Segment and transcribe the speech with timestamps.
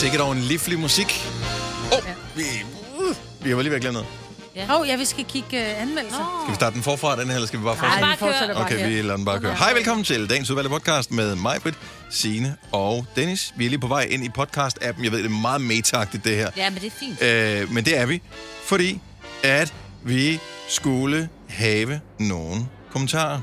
[0.00, 1.26] Sikkert over en livlig musik.
[1.92, 2.14] Åh, oh, Ja.
[2.36, 2.42] vi,
[2.98, 4.70] uh, vi har lige ved at glemme noget.
[4.70, 6.40] Åh, oh, ja, vi skal kigge uh, anmeldelser.
[6.44, 8.00] Skal vi starte den forfra, den her, eller skal vi bare fortsætte?
[8.00, 8.88] Nej, vi fortsætter bare Okay, her.
[8.88, 9.54] vi lader den bare køre.
[9.54, 11.78] Hej, velkommen til dagens udvalgte podcast med mig, Britt,
[12.10, 13.52] Signe og Dennis.
[13.56, 15.04] Vi er lige på vej ind i podcast-appen.
[15.04, 16.50] Jeg ved, det er meget metagtigt det her.
[16.56, 17.22] Ja, men det er fint.
[17.62, 18.22] Øh, men det er vi,
[18.64, 19.00] fordi
[19.42, 23.40] at vi skulle have nogle kommentarer.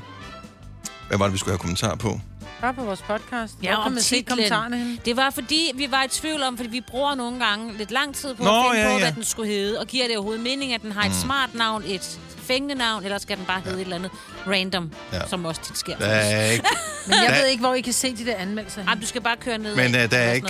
[1.08, 2.20] Hvad var det, vi skulle have kommentarer på?
[2.60, 3.54] Bare på vores podcast.
[3.62, 4.98] Ja, Hvor kan om man se kommentarerne henne?
[5.04, 8.14] Det var fordi, vi var i tvivl om, fordi vi bruger nogle gange lidt lang
[8.14, 8.98] tid på Nå, at finde ja, på, ja.
[9.04, 9.80] hvad den skulle hedde.
[9.80, 13.18] Og giver det overhovedet mening, at den har et smart navn, et fængende navn, eller
[13.18, 14.10] skal den bare hedde et eller andet
[14.46, 15.20] random, Ja.
[15.28, 15.96] som også tit sker.
[15.96, 16.64] Der er ikke,
[17.06, 19.02] Men jeg Der- ved ikke, hvor I kan se de der anmeldelser Ej, henne.
[19.02, 19.76] du skal bare køre ned.
[19.76, 20.46] men uh, der, er ikke,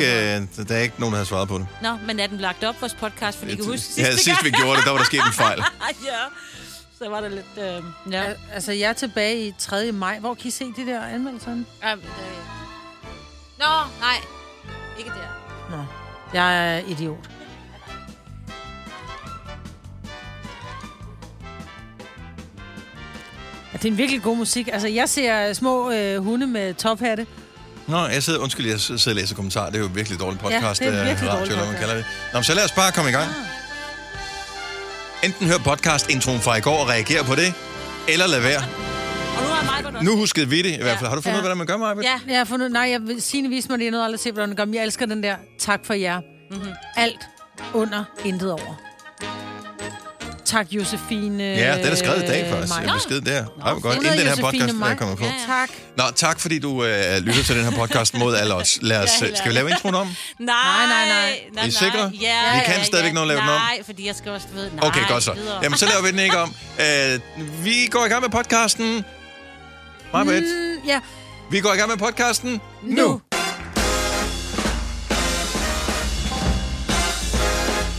[0.61, 1.67] uh, der er ikke nogen, der har svaret på det.
[1.83, 4.45] Nå, men er den lagt op, vores podcast, fordi I kan huske sidste ja, sidst
[4.45, 5.59] vi gjorde det, der var der sket en fejl.
[6.07, 6.13] ja,
[6.99, 7.47] så var der lidt...
[7.59, 8.23] Øh, ja.
[8.25, 9.93] Al- Altså, jeg er tilbage i 3.
[9.93, 10.19] maj.
[10.19, 11.51] Hvor kan I se de der anmeldelser?
[11.83, 12.39] Ja, men, øh.
[13.59, 13.65] Nå,
[14.01, 14.17] nej.
[14.99, 15.77] Ikke der.
[15.77, 15.85] Nå,
[16.35, 17.31] jeg er idiot.
[23.73, 24.69] Ja, det er en virkelig god musik.
[24.73, 27.27] Altså, jeg ser små øh, hunde med tophatte.
[27.87, 29.67] Nå, jeg sidder, undskyld, jeg sidder og læser kommentarer.
[29.71, 30.81] Det er jo virkelig dårlig podcast.
[30.81, 31.81] Ja, det er øh, virkelig radio, dårlig hvad man podcast.
[31.81, 32.05] kalder det.
[32.33, 33.31] Nå, men så lad os bare komme i gang.
[35.25, 37.55] Enten hør podcast-introen fra i går og reagere på det,
[38.09, 38.63] eller lad være.
[39.37, 41.09] Og nu er godt Nu huskede vi det i hvert fald.
[41.09, 41.33] Har du fundet Ja.
[41.35, 41.95] ud af, hvordan man gør, Maja?
[42.03, 44.21] Ja, Jeg har fundet, nej, jeg, vil- Signe viste mig det, jeg nåede aldrig at
[44.21, 46.21] se, hvordan den gør, men jeg elsker den der, tak for jer.
[46.51, 46.69] Mm-hmm.
[46.97, 47.21] Alt
[47.75, 48.81] under, intet over.
[50.51, 51.43] Tak, Josefine.
[51.45, 52.69] Ja, det er der skrevet i dag først.
[52.69, 52.89] Maja.
[52.89, 53.45] En besked der.
[53.65, 53.97] Ej, hvor godt.
[53.97, 54.95] Inden den her podcast er Maj.
[54.95, 55.25] kommet på.
[55.25, 55.37] Ja, ja.
[55.47, 55.71] Tak.
[55.97, 58.79] Nå, tak fordi du øh, lytter til den her podcast mod alle os.
[58.83, 60.07] Lad os, Ja, øh, skal vi lave introen om?
[60.39, 61.41] Nej, Nej, nej, nej.
[61.55, 62.13] nej, Er I sikre?
[62.21, 63.15] Ja, Vi kan ja, stadigvæk ja.
[63.15, 63.55] nå at lave den om.
[63.55, 64.71] Nej, fordi jeg skal også ved...
[64.71, 65.33] Nej, Okay, godt så.
[65.33, 65.59] videre.
[65.63, 66.55] Jamen, så laver vi den ikke om.
[66.85, 67.21] Øh,
[67.65, 69.05] vi går i gang med podcasten.
[70.13, 71.01] Marbet, Mm, ja,
[71.51, 73.03] vi går i gang med podcasten nu.
[73.09, 73.21] nu.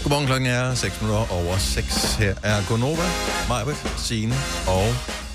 [0.09, 2.15] Godmorgen, klokken er 6 minutter over 6.
[2.15, 3.09] Her er Gonova,
[3.47, 4.35] Majbet, Signe
[4.67, 4.85] og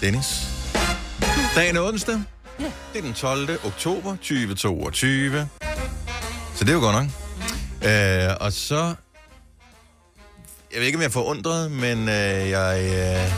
[0.01, 0.49] Dennis.
[1.55, 2.15] Dagen er onsdag.
[2.59, 3.51] Det er den 12.
[3.65, 5.49] oktober 2022.
[6.55, 7.07] Så det er jo godt nok.
[7.91, 8.95] Øh, og så...
[10.73, 13.33] Jeg ved ikke, om jeg er forundret, men øh, jeg øh,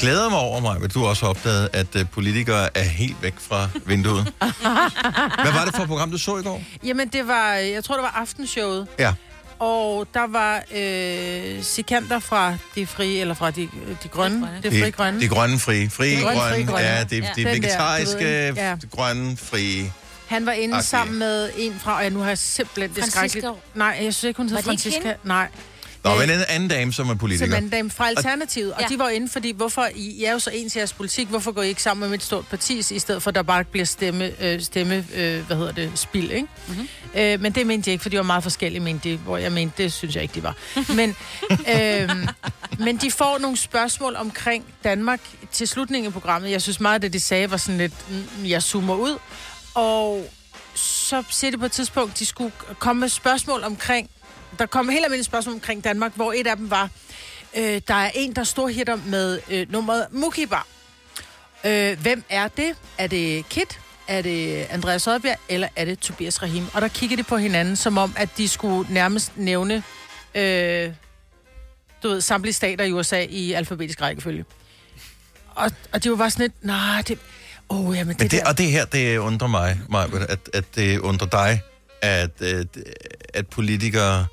[0.00, 3.34] glæder mig over mig, at du også har opdaget, at øh, politikere er helt væk
[3.38, 4.24] fra vinduet.
[5.42, 6.62] Hvad var det for et program, du så i går?
[6.84, 8.86] Jamen, det var, jeg tror, det var aftenshowet.
[8.98, 9.14] Ja.
[9.62, 13.68] Og der var øh, sikander fra de frie, eller fra de,
[14.02, 14.48] de grønne.
[14.62, 15.20] Det frie grønne.
[15.20, 15.90] De grønne frie.
[15.90, 16.86] Frie De grønne, grønne, frie grønne.
[16.88, 17.28] Ja, det, Ja.
[17.36, 18.76] det der, vegetariske, ved, ja.
[18.90, 19.92] grønne, frie.
[20.26, 20.88] Han var inde Agtig.
[20.88, 23.46] sammen med en fra, og ja, nu har jeg simpelthen det skrækkeligt.
[23.74, 25.14] Nej, jeg synes ikke, hun hedder Francisca.
[25.24, 25.48] Nej.
[26.04, 27.54] Nå, men en anden dame, som er politiker.
[27.54, 28.72] Som en dame fra Alternativet.
[28.72, 28.86] Og Ja.
[28.86, 31.52] de var inde, fordi hvorfor, I, I er jo så ens i jeres politik, hvorfor
[31.52, 33.84] går I ikke sammen med et stort parti, i stedet for at der bare bliver
[33.84, 36.48] stemme, øh, stemme øh, hvad hedder det, spil, ikke?
[36.68, 36.88] Mm-hmm.
[37.14, 39.52] Øh, men det mente jeg ikke, for de var meget forskellige, mente de, hvor jeg
[39.52, 40.56] mente, det synes jeg ikke, de var.
[40.98, 41.16] Men,
[41.50, 42.08] øh,
[42.78, 45.20] men de får nogle spørgsmål omkring Danmark
[45.52, 46.50] til slutningen af programmet.
[46.50, 49.18] Jeg synes meget, at det, de sagde, var sådan lidt, mm, jeg zoomer ud.
[49.74, 50.30] Og
[50.74, 54.10] så siger de på et tidspunkt, de skulle komme med spørgsmål omkring,
[54.58, 56.90] der kom helt almindelige spørgsmål omkring Danmark, hvor et af dem var,
[57.56, 60.66] øh, der er en, der står hitter med øh, nummeret Mukibar.
[61.64, 62.76] Øh, hvem er det?
[62.98, 63.80] Er det Kit?
[64.08, 65.38] Er det Andreas Oddbjerg?
[65.48, 66.64] Eller er det Tobias Rahim?
[66.74, 69.82] Og der kigger de på hinanden, som om, at de skulle nærmest nævne,
[70.34, 70.90] øh,
[72.02, 74.44] du ved, samtlige stater i USA i alfabetisk rækkefølge.
[75.54, 77.18] Og, og de var bare sådan lidt, nej, det...
[77.70, 78.48] Åh, oh, jamen det, Men det, der...
[78.48, 81.62] og det her, det undrer mig, Maja, at, at det undrer dig,
[82.02, 82.66] at, at,
[83.34, 84.26] at politikere,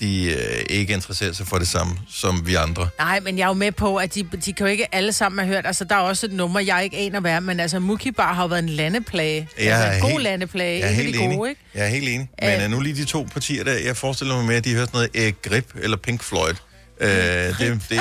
[0.00, 2.88] de øh, ikke interesserer sig for det samme som vi andre.
[2.98, 5.38] Nej, men jeg er jo med på, at de, de kan jo ikke alle sammen
[5.38, 5.66] have hørt.
[5.66, 8.42] Altså, der er også et nummer, jeg ikke aner hvad er, men altså, Mukibar har
[8.42, 9.48] jo været en landeplage.
[9.58, 10.78] Jeg altså, en god helt- landeplage.
[10.78, 11.38] Jeg er af helt enig.
[11.38, 11.60] gode, ikke?
[11.74, 12.28] Jeg er helt enig.
[12.42, 12.64] Men Øh.
[12.64, 15.08] øh, nu lige de to partier der, jeg forestiller mig mere, at de hører sådan
[15.12, 16.54] noget Eric Grip eller Pink Floyd.
[17.00, 18.00] Øh, det, det, det,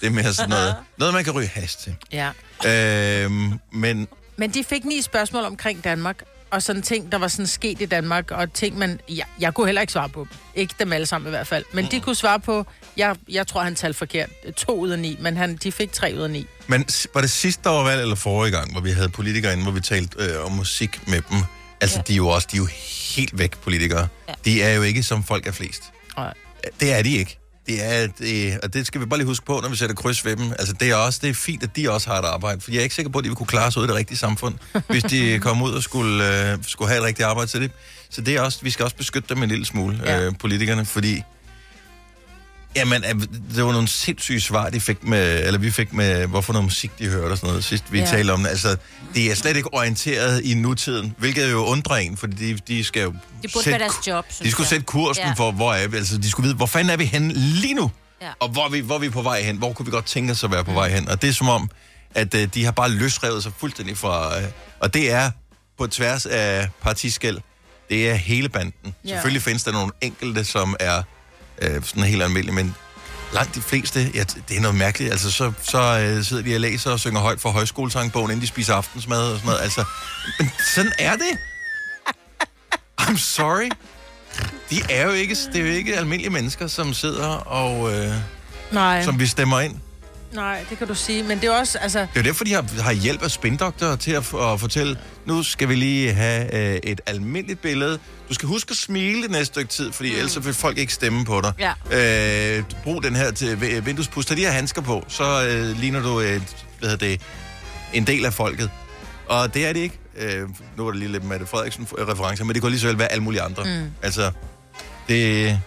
[0.00, 1.94] det er mere sådan noget, noget man kan ryge has til.
[2.12, 2.30] Ja.
[3.24, 3.30] Øh,
[3.72, 6.22] men Men de fik ni spørgsmål omkring Danmark,
[6.52, 9.00] og sådan ting, der var sådan sket i Danmark, og ting, man...
[9.08, 10.26] Ja, jeg kunne heller ikke svare på.
[10.54, 11.64] Ikke dem alle sammen i hvert fald.
[11.72, 12.66] Men de kunne svare på...
[12.96, 14.28] Jeg, jeg tror, han talte forkert.
[14.56, 16.46] To ud af ni, men han, de fik tre ud af ni.
[16.66, 19.80] Men var det sidste, valg, eller forrige gang, hvor vi havde politikere inde, hvor vi
[19.80, 21.38] talte øh, om musik med dem?
[21.80, 22.02] Altså, ja.
[22.02, 22.68] de er jo også de er jo
[23.16, 24.08] helt væk, politikere.
[24.28, 24.34] Ja.
[24.44, 25.82] De er jo ikke, som folk er flest.
[26.16, 26.34] Nej.
[26.80, 27.41] Det er de ikke.
[27.66, 30.24] Det er, det, og det skal vi bare lige huske på, når vi sætter kryds
[30.24, 30.52] ved dem.
[30.58, 32.60] Altså, det er også det er fint, at de også har et arbejde.
[32.60, 33.96] For jeg er ikke sikker på, at de vil kunne klare sig ud i det
[33.96, 34.54] rigtige samfund,
[34.90, 37.70] hvis de kom ud og skulle, øh, skulle have et rigtigt arbejde til det.
[38.10, 40.20] Så det er også, vi skal også beskytte dem en lille smule, ja.
[40.20, 41.22] Øh, politikerne, fordi
[42.76, 43.20] Jamen, øh,
[43.54, 46.98] det var nogle sindssyge svar, de fik med, eller vi fik med, hvorfor noget musik,
[46.98, 48.06] de hørte og sådan noget, sidst vi ja.
[48.06, 48.48] Talte om det.
[48.48, 48.76] Altså,
[49.14, 53.02] det er slet ikke orienteret i nutiden, hvilket jo undrer en, fordi de, de skal
[53.02, 53.14] jo...
[53.42, 54.68] Det burde sætte være deres job, De skulle jeg.
[54.68, 55.32] sætte kursen ja.
[55.32, 55.96] For, hvor er vi.
[55.96, 57.90] Altså, de skulle vide, hvor fanden er vi henne lige nu?
[58.22, 58.28] Ja.
[58.40, 59.56] Og hvor er, vi, hvor er vi på vej hen?
[59.56, 61.08] Hvor kunne vi godt tænke os at være på vej hen?
[61.08, 61.70] Og det er som om,
[62.14, 64.40] at øh, de har bare løsrevet sig fuldstændig fra...
[64.40, 64.48] Øh,
[64.80, 65.30] og det er
[65.78, 67.38] på tværs af partiskæld.
[67.90, 68.94] Det er hele banden.
[69.04, 69.08] Ja.
[69.08, 71.02] Selvfølgelig findes der nogle enkelte, som er
[71.62, 72.74] øh, sådan helt almindelige, men
[73.32, 75.10] langt de fleste, ja, det er noget mærkeligt.
[75.10, 78.46] Altså, så, så øh, sidder de og læser og synger højt for højskolesangbogen, inden de
[78.46, 79.60] spiser aftensmad og sådan noget.
[79.62, 79.84] Altså,
[80.38, 81.38] men sådan er det.
[83.00, 83.68] I'm sorry.
[84.70, 87.92] De er jo ikke, det er jo ikke almindelige mennesker, som sidder og...
[87.94, 88.14] Øh,
[88.72, 89.76] Nej, som vi stemmer ind.
[90.32, 91.22] Nej, det kan du sige.
[91.22, 91.98] Men det er også, altså...
[92.00, 95.42] Det er jo derfor, de har, har hjælp af spindoktorer til at, at fortælle, nu
[95.42, 97.98] skal vi lige have øh, et almindeligt billede.
[98.28, 100.16] Du skal huske at smile det næste stykke tid, fordi mm.
[100.16, 101.52] ellers vil folk ikke stemme på dig.
[101.90, 102.58] Ja.
[102.58, 104.28] Øh, brug den her til vi- vinduespust.
[104.28, 106.42] Tag de her handsker på, så øh, ligner du et,
[106.78, 107.20] hvad hedder det,
[107.92, 108.70] en del af folket.
[109.28, 109.98] Og det er det ikke.
[110.16, 113.12] Øh, nu var det lige lidt Mette Frederiksen-referencer, men det kunne lige så vel være
[113.12, 113.64] alle mulige andre.
[113.64, 113.90] Mm.
[114.02, 114.30] Altså,
[115.08, 115.60] det...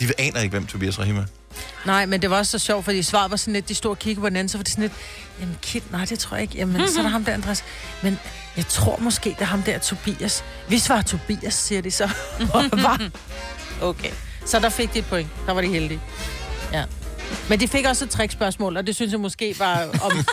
[0.00, 1.24] De aner ikke, hvem Tobias Rahim er.
[1.86, 3.98] Nej, men det var også så sjovt, fordi svaret var sådan lidt, de stod og
[3.98, 4.92] kiggede på hinanden, så var det sådan lidt,
[5.40, 6.54] jamen Kit, nej, det tror jeg ikke.
[6.58, 7.64] Jamen, så er der ham der, Andreas.
[8.02, 8.18] Men
[8.56, 10.44] jeg tror måske, det er ham der, Tobias.
[10.68, 12.10] Vi svarer Tobias, siger de så.
[13.82, 14.10] Okay.
[14.46, 15.28] Så der fik de et point.
[15.46, 16.00] Der var de heldige.
[16.72, 16.84] Ja.
[17.48, 20.12] Men de fik også et trickspørgsmål, og det synes jeg måske var om...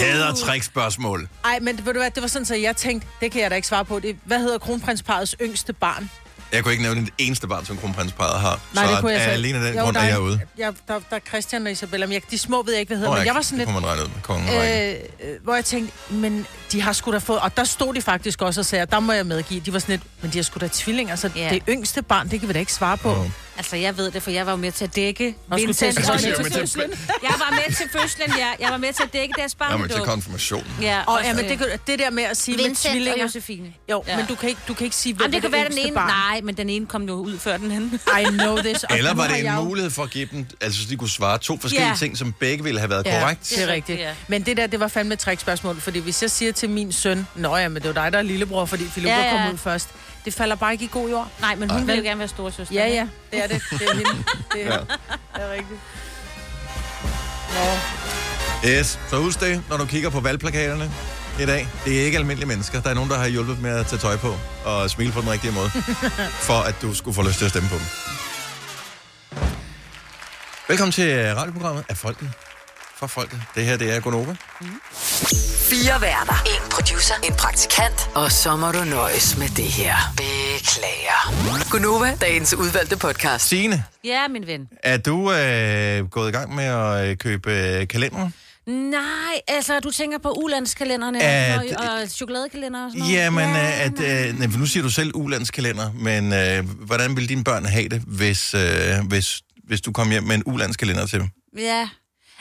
[0.00, 1.28] Hader trickspørgsmål.
[1.44, 3.56] Ej, men ved du hvad, det var sådan, så jeg tænkte, det kan jeg da
[3.56, 3.98] ikke svare på.
[3.98, 6.10] Det, hvad hedder kronprinsparets yngste barn?
[6.52, 8.60] Jeg kunne ikke nævne det eneste barn, som kronprinsparet har.
[8.74, 10.40] Nej, så det kunne jeg så alene af den Jo, grund der er jeg ude.
[10.58, 10.72] Ja, der,
[11.10, 13.10] der er Christian og Isabella, men jeg, de små ved jeg ikke, hvad hedder.
[13.12, 14.48] Nå, men jeg var sådan det lidt, kunne man regne ud med kongen.
[14.48, 18.02] Øh, øh, hvor jeg tænkte, men de har sgu da fået, og der stod de
[18.02, 20.42] faktisk også og sagde, der må jeg medgive, de var sådan lidt, men de har
[20.42, 21.48] sgu da tvillinger, så Ja.
[21.52, 23.10] det yngste barn, det kan vi da ikke svare på.
[23.10, 23.26] Åh.
[23.58, 25.68] Altså, jeg ved det, for jeg var jo med til at dække Og til at-
[25.68, 26.90] Vincent til at- til fødslen.
[27.22, 28.46] Jeg var med til fødslen, ja.
[28.60, 30.06] Jeg var med til at dække deres Jamen, til barnedåb.
[30.06, 30.64] konfirmation.
[30.82, 33.22] Ja, Og ja, men det, kan- det der med at sige med Vincent og tvillinger,
[33.22, 33.72] Josefine.
[33.90, 34.16] jo, Ja.
[34.16, 35.94] men du kan ikke, du kan ikke sige, hvem det er kan være den ene.
[35.94, 36.06] barn.
[36.32, 38.00] Nej, men den ene kom jo ud før den anden.
[38.20, 38.84] I know this.
[38.84, 40.96] Og Eller var det jeg en jo- mulighed for at give dem, altså så de
[40.96, 41.94] kunne svare to forskellige Ja.
[41.96, 43.50] ting, som begge ville have været Ja, korrekt?
[43.56, 43.98] det er rigtigt.
[44.00, 44.10] Ja.
[44.28, 47.26] Men det der, det var fandme et trickspørgsmål, fordi hvis jeg siger til min søn,
[47.34, 49.42] Nå ja, men det var dig, der er lillebror, fordi Filippa ja, ja.
[49.44, 49.88] kom ud først.
[50.26, 51.28] Det falder bare ikke i god jord.
[51.40, 51.84] Nej, men hun Ej.
[51.84, 52.74] ville jo gerne være storsøster.
[52.74, 53.62] Ja, ja, det er det.
[53.70, 54.24] Det er hende.
[54.52, 54.78] Det er, Ja.
[54.78, 54.88] det
[55.34, 55.80] er rigtigt.
[57.54, 58.68] Nå.
[58.68, 60.90] Yes, så husk det, når du kigger på valgplakaterne
[61.40, 61.68] i dag.
[61.84, 62.80] Det er ikke almindelige mennesker.
[62.80, 65.30] Der er nogen, der har hjulpet med at tage tøj på og smile på den
[65.30, 65.70] rigtige måde,
[66.48, 67.84] for at du skulle få lyst til at stemme på dem.
[70.68, 72.30] Velkommen til radioprogrammet af Folket.
[72.96, 73.42] For Folket.
[73.54, 74.36] Det her, det er Gonova.
[75.70, 76.42] Fire værter.
[76.46, 77.14] En producer.
[77.28, 78.10] En praktikant.
[78.14, 79.94] Og så må du nøjes med det her.
[80.16, 81.70] Beklager.
[81.70, 83.48] Gunova, dagens udvalgte podcast.
[83.48, 84.68] Signe, Ja, min ven.
[84.82, 88.30] er du øh, gået i gang med at øh, købe øh, kalender?
[88.70, 89.00] Nej,
[89.48, 93.14] altså, du tænker på ulandskalenderne Er og, det- og chokoladekalender og sådan noget?
[93.14, 97.16] Jamen, ja, ja, at, øh, nej, for nu siger du selv ulandskalender, men øh, hvordan
[97.16, 98.60] vil dine børn have det, hvis, øh,
[99.08, 101.28] hvis, hvis du kom hjem med en ulandskalender til dem?
[101.58, 101.88] Ja.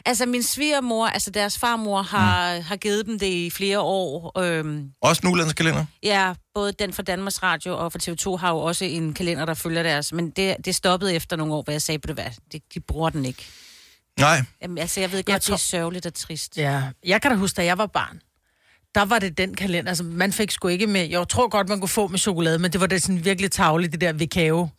[0.07, 2.63] Altså, min svigermor, altså deres farmor, har, mm.
[2.63, 4.39] har givet dem det i flere år.
[4.39, 5.85] Øhm, Også en ulandskalender?
[6.03, 9.53] ja, både den fra Danmarks Radio og fra TV2 har jo også en kalender, der
[9.53, 10.13] følger deres.
[10.13, 12.79] Men det, det stoppede efter nogle år, hvor jeg sagde, på det hvad, det, de
[12.79, 13.45] bruger den ikke.
[14.19, 14.41] Nej.
[14.61, 16.57] Jamen, altså, jeg ved godt, Jeg tror- det er sørgeligt og trist.
[16.57, 18.19] Ja, jeg kan da huske, da jeg var barn,
[18.95, 21.79] der var det den kalender, altså man fik sgu ikke med, jeg tror godt, man
[21.79, 24.69] kunne få med chokolade, men det var det sådan virkelig tavligt, det der vikao.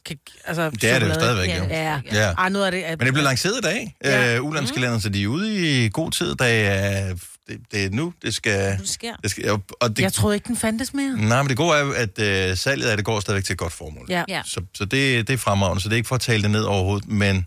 [0.45, 1.65] Altså, Det er det jo stadigvæk, jo.
[1.65, 2.33] Ja, Ja.
[2.39, 2.49] ja.
[2.49, 2.91] Noget af det er...
[2.99, 4.35] Men det blev lanceret i dag, Ja.
[4.37, 7.17] øh, ulandskalenderen, så de er ude i god tid, da øh,
[7.49, 8.79] det, det er nu, det skal...
[8.79, 9.15] Det sker.
[9.23, 11.17] Det skal og, det, Jeg troede ikke, den fandtes mere.
[11.17, 12.19] Nej, men det gode er at
[12.51, 14.07] øh, salget af det går stadigvæk til et godt formål.
[14.09, 14.23] Ja.
[14.29, 14.43] Ja.
[14.45, 16.63] Så, så det, det er fremragende, så det er ikke for at tale det ned
[16.63, 17.47] overhovedet, men...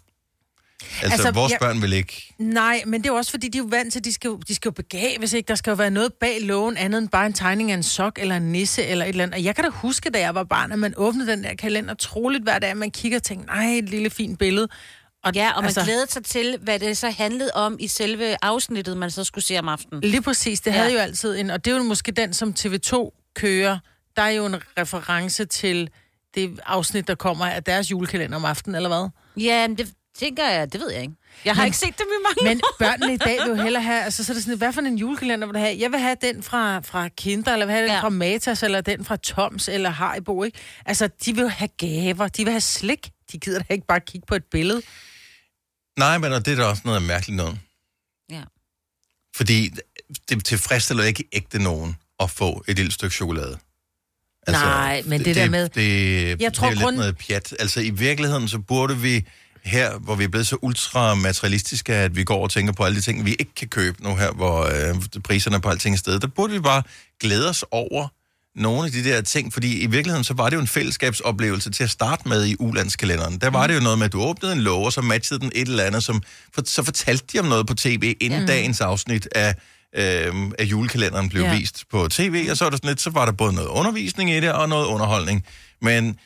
[1.03, 2.33] Altså, altså vores jeg- børn vil ikke...
[2.39, 4.27] Nej, men det er jo også, fordi de er jo vant til, at de skal,
[4.27, 5.47] jo- de skal jo begaves, ikke?
[5.47, 8.19] Der skal jo være noget bag lågen, andet end bare en tegning af en sok
[8.21, 9.35] eller en nisse eller et eller andet.
[9.35, 11.93] Og jeg kan da huske, da jeg var barn, at man åbnede den der kalender
[11.93, 14.67] troligt hver dag, at man kigger og tænker, nej, et lille fint billede.
[15.23, 18.35] Og Ja, og man altså, glædede sig til, hvad det så handlede om i selve
[18.41, 20.01] afsnittet, man så skulle se om aftenen.
[20.01, 20.75] Lige præcis, det Ja.
[20.75, 20.81] ja.
[20.81, 23.79] havde jo altid en, og det er jo måske den, som TV2 kører.
[24.15, 25.89] Der er jo en reference til
[26.35, 29.09] det afsnit, der kommer af deres julekalender om aftenen, eller hvad?
[29.43, 29.87] Ja, men det
[30.19, 31.13] tænker jeg, det ved jeg ikke.
[31.45, 33.83] Jeg har Men- ikke set dem i mange Men børnene i dag vil jo hellere
[33.83, 35.75] have, altså så er det sådan, hvad for en julekalender vil du have?
[35.79, 38.01] Jeg vil have den fra, fra Kinder, eller vil have den Ja.
[38.01, 40.57] fra Matas, eller den fra Toms, eller Haribo, ikke?
[40.85, 43.09] Altså, de vil jo have gaver, de vil have slik.
[43.31, 44.81] De gider da ikke bare kigge på et billede.
[45.99, 47.59] Nej, men og det er da også noget mærkeligt noget.
[48.31, 48.41] Ja.
[49.35, 49.69] Fordi
[50.29, 53.57] det tilfredsstiller ikke ægte nogen at få et lille stykke chokolade.
[54.47, 57.27] Altså, Nej, men det der med- Det, Jeg jeg tror, det er jo grunden- lidt
[57.29, 57.55] noget pjat.
[57.59, 59.25] Altså, i virkeligheden, så burde vi
[59.63, 63.01] her, hvor vi er blevet så ultramaterialistiske, at vi går og tænker på alle de
[63.01, 66.27] ting, vi ikke kan købe nu her, hvor øh, priserne på alting er stedet, der
[66.27, 66.83] burde vi bare
[67.19, 68.07] glæde os over
[68.55, 71.83] nogle af de der ting, fordi i virkeligheden så var det jo en fællesskabsoplevelse til
[71.83, 73.37] at starte med i ulandskalenderen.
[73.37, 75.51] Der var det jo noget med, at du åbnede en låge, og så matchede den
[75.55, 76.23] et eller andet, som,
[76.53, 78.47] for, så fortalte de om noget på tv, inden mm.
[78.47, 79.55] dagens afsnit af,
[79.95, 81.51] øh, af julekalenderen blev Ja.
[81.51, 81.57] ja.
[81.57, 84.31] vist på tv, og så var der sådan lidt, så var der både noget undervisning
[84.31, 85.45] i det, og noget underholdning.
[85.81, 86.17] Men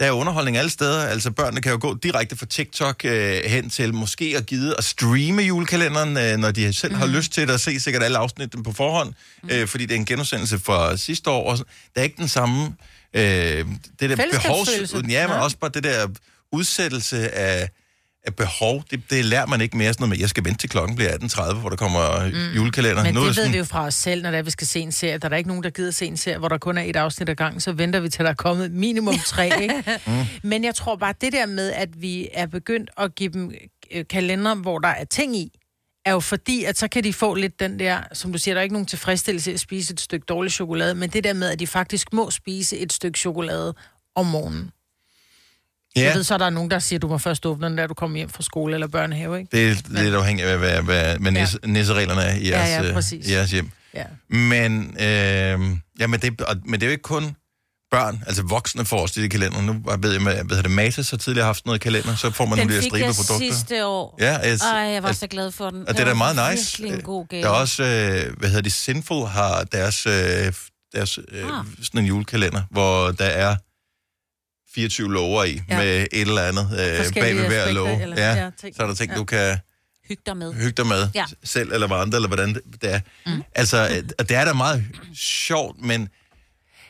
[0.00, 1.06] der er underholdning alle steder.
[1.06, 4.84] Altså børnene kan jo gå direkte fra TikTok øh, hen til måske at gide at
[4.84, 6.98] streame julekalenderen, øh, når de selv mm.
[6.98, 9.48] har lyst til det, og se sikkert alle afsnitten på forhånd, mm.
[9.52, 11.50] øh, fordi det er en genudsendelse fra sidste år.
[11.50, 11.64] Og der
[12.00, 12.74] er ikke den samme...
[13.14, 13.22] Øh,
[14.00, 15.02] det der Fællesskabsfølelse.
[15.08, 16.08] ja, men også bare det der
[16.52, 17.68] udsættelse af
[18.32, 20.96] behov, det, det lærer man ikke mere sådan noget med, jeg skal vente til klokken
[20.96, 22.56] bliver 18.30, hvor der kommer mm.
[22.56, 23.04] julekalender.
[23.04, 24.66] Men Nu det ved sådan- vi jo fra os selv, når det er, vi skal
[24.66, 25.18] se en serie.
[25.18, 26.96] Der er der ikke nogen, der gider se en serie, hvor der kun er et
[26.96, 27.60] afsnit ad gangen.
[27.60, 29.62] Så venter vi til, der er kommet minimum tre.
[29.62, 29.84] Ikke?
[30.06, 30.12] mm.
[30.42, 33.52] Men jeg tror bare, det der med, at vi er begyndt at give dem
[33.92, 35.52] øh, kalender, hvor der er ting i,
[36.04, 38.58] er jo fordi, at så kan de få lidt den der, som du siger, der
[38.60, 41.58] er ikke nogen tilfredsstillelse at spise et stykke dårlig chokolade, men det der med, at
[41.58, 43.74] de faktisk må spise et stykke chokolade
[44.16, 44.70] om morgenen.
[45.96, 46.00] Ja.
[46.02, 47.76] Jeg Ja, ved, så er der nogen, der siger, at du må først åbne den,
[47.76, 49.56] da du kommer hjem fra skole eller børnehave, ikke?
[49.56, 52.88] det er lidt afhængigt af, hvad, hvad, hvad nisse, nissereglerne er i jeres, Ja, ja,
[52.88, 53.26] øh, præcis.
[53.28, 53.70] i jeres hjem.
[53.94, 54.04] Ja.
[54.28, 55.06] Men, øh,
[56.00, 57.36] ja, men, det, og, men det er jo ikke kun
[57.90, 59.62] børn, altså voksne får også de kalender.
[59.62, 62.46] Nu ved jeg, med, hvad hedder det, Matas har tidligere haft noget kalender, så får
[62.46, 63.54] man Den nogle af de fik der jeg stribeprodukter.
[63.56, 64.16] sidste år.
[64.20, 65.88] Ja, jeg, Ej, jeg var altså, så glad for den.
[65.88, 66.78] og det er da meget nice.
[66.78, 67.42] virkelig en god gave.
[67.42, 70.12] Der er også, øh, hvad hedder de, Sinful har deres, øh,
[70.94, 71.64] deres øh, Ah.
[71.82, 73.56] sådan en julekalender, hvor der er
[74.74, 75.76] 24 lover i, Ja.
[75.78, 78.76] med et eller andet øh, bag ved hver eller- Ja, ja, ting.
[78.76, 79.16] så er der ting, Ja.
[79.16, 79.58] du kan
[80.08, 80.52] Hyg dig med.
[80.52, 81.24] hygge dig med, Ja.
[81.44, 83.00] selv eller andre, eller hvordan det- det er.
[83.26, 83.42] Mm.
[83.54, 84.84] Altså, øh, og det er da meget
[85.16, 86.08] sjovt, men,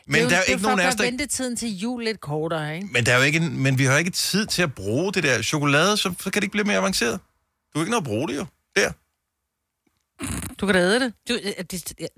[0.07, 1.03] men der er jo ikke nogen af os, der...
[1.03, 1.11] der...
[1.11, 2.87] ventetiden til jul lidt kortere, ikke?
[2.91, 5.41] Men, der er jo ikke, men vi har ikke tid til at bruge det der
[5.41, 7.19] chokolade, så, så kan det ikke blive mere avanceret.
[7.73, 8.45] Du har ikke noget at bruge det jo.
[8.75, 8.91] Der.
[10.59, 11.13] Du kan da æde det.
[11.29, 11.77] Du, øh, de,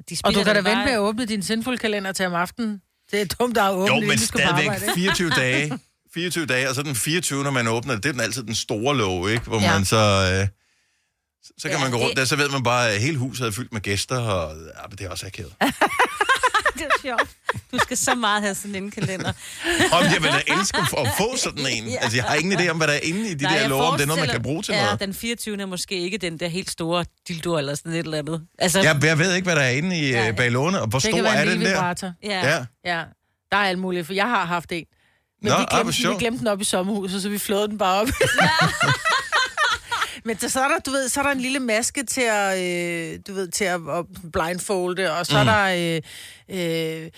[0.09, 2.33] de, Og du kan da det vente med at åbne din sindfulde kalender til om
[2.33, 2.81] aftenen.
[3.11, 4.93] Det er dumt, der er åbent, Jo, men stadigvæk arbejde, ikke?
[4.95, 5.79] 24 dage.
[6.13, 8.55] 24 dage, og så den 24, når man åbner det, det er den altid den
[8.55, 9.43] store låg, ikke?
[9.45, 9.73] Hvor Ja.
[9.73, 9.97] man så...
[10.41, 10.47] Øh,
[11.43, 13.17] så- så kan Ja, man gå rundt det- der, så ved man bare, at hele
[13.17, 15.53] huset er fyldt med gæster, og ja, men det er også akavet.
[16.81, 17.29] Det er sjovt.
[17.71, 19.33] Du skal så meget have sådan en kalender.
[19.91, 21.87] Om jeg vil da elske at få sådan en.
[21.87, 21.95] Ja.
[22.01, 23.83] Altså, jeg har ingen idé om, hvad der er inde i de Nej, der låger,
[23.83, 24.99] om det er noget, man kan bruge til ja, noget.
[24.99, 25.61] den 24.
[25.61, 28.41] er måske ikke den der helt store dildo eller sådan et eller andet.
[28.59, 30.99] Altså, Jeg, jeg ved ikke, hvad der er inde i øh, bag låne, og hvor
[30.99, 32.11] Det stor kan være er en den lille der?
[32.23, 32.49] ja.
[32.49, 32.65] Ja.
[32.97, 33.03] Ja,
[33.51, 34.85] der er alt muligt, for jeg har haft en.
[35.41, 36.19] Men Nå, vi, glemte, vi sjovt.
[36.19, 38.07] glemte den op i sommerhuset, så vi flåede den bare op.
[40.23, 43.19] Men så er der, du ved, så er der en lille maske til at, øh,
[43.27, 45.49] du ved, til at, at blindfolde, og så mm.
[45.49, 46.01] er der
[46.49, 47.09] øh, øh,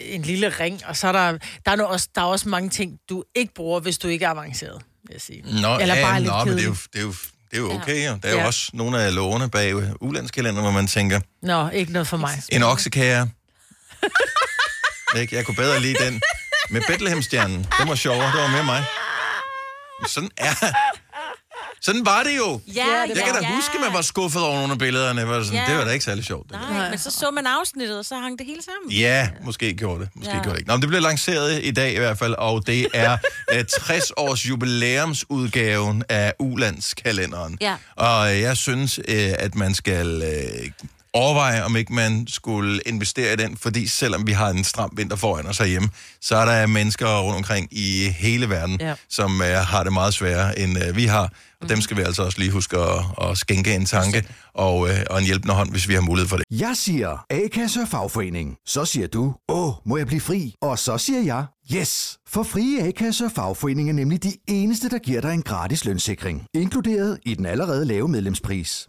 [0.00, 2.70] en lille ring, og så er der, der er, nu også, der er også mange
[2.70, 5.42] ting, du ikke bruger, hvis du ikke er avanceret, vil jeg sige.
[5.62, 7.14] Nå, Eller ja, bare lidt nå, men det er jo, det er jo,
[7.50, 8.18] det er jo okay, jo.
[8.22, 8.46] Der er jo Ja.
[8.46, 12.42] også nogle af lågerne bag ulandskalender, hvor man tænker, Nå, ikke noget for mig.
[12.48, 13.28] en oksekære.
[15.16, 15.36] Ikke?
[15.36, 16.20] Jeg kunne bedre lide den
[16.70, 17.66] med Bethlehemstjernen.
[17.80, 18.84] Den var sjovere, det var med mig.
[20.06, 20.54] Sådan er...
[21.84, 22.60] Sådan var det jo.
[22.74, 23.54] Ja, Jeg kan da ja.
[23.54, 25.20] huske, man var skuffet over nogle af billederne.
[25.20, 25.66] Det var, sådan, Ja.
[25.70, 26.48] det var da ikke særlig sjovt.
[26.50, 26.72] det der.
[26.74, 28.92] Nej, men så så man afsnittet, og så hang det hele sammen.
[28.92, 30.08] Ja, måske gjorde det.
[30.14, 30.42] Måske Ja.
[30.42, 30.68] gjorde det ikke.
[30.68, 33.16] Nå, men det bliver lanceret i dag i hvert fald, og det er
[33.52, 37.58] øh, 60 års jubilæumsudgaven af Ulandskalenderen.
[37.60, 37.74] Ja.
[37.96, 40.70] Og jeg synes, øh, at man skal øh,
[41.14, 45.16] overveje, om ikke man skulle investere i den, fordi selvom vi har en stram vinter
[45.16, 45.88] foran os herhjemme,
[46.20, 48.94] så er der mennesker rundt omkring i hele verden, Ja.
[49.10, 51.32] som øh, har det meget sværere, end øh, vi har.
[51.62, 54.96] Og dem skal vi altså også lige huske at, at skænke en tanke og, øh,
[55.10, 56.44] og en hjælpende hånd, hvis vi har mulighed for det.
[56.50, 58.56] Jeg siger A-kasse og fagforening.
[58.66, 60.54] Så siger du, åh, må jeg blive fri?
[60.62, 62.16] Og så siger jeg, yes!
[62.28, 66.44] For frie A-kasse og fagforening er nemlig de eneste, der giver dig en gratis lønssikring.
[66.54, 68.88] Inkluderet i den allerede lave medlemspris.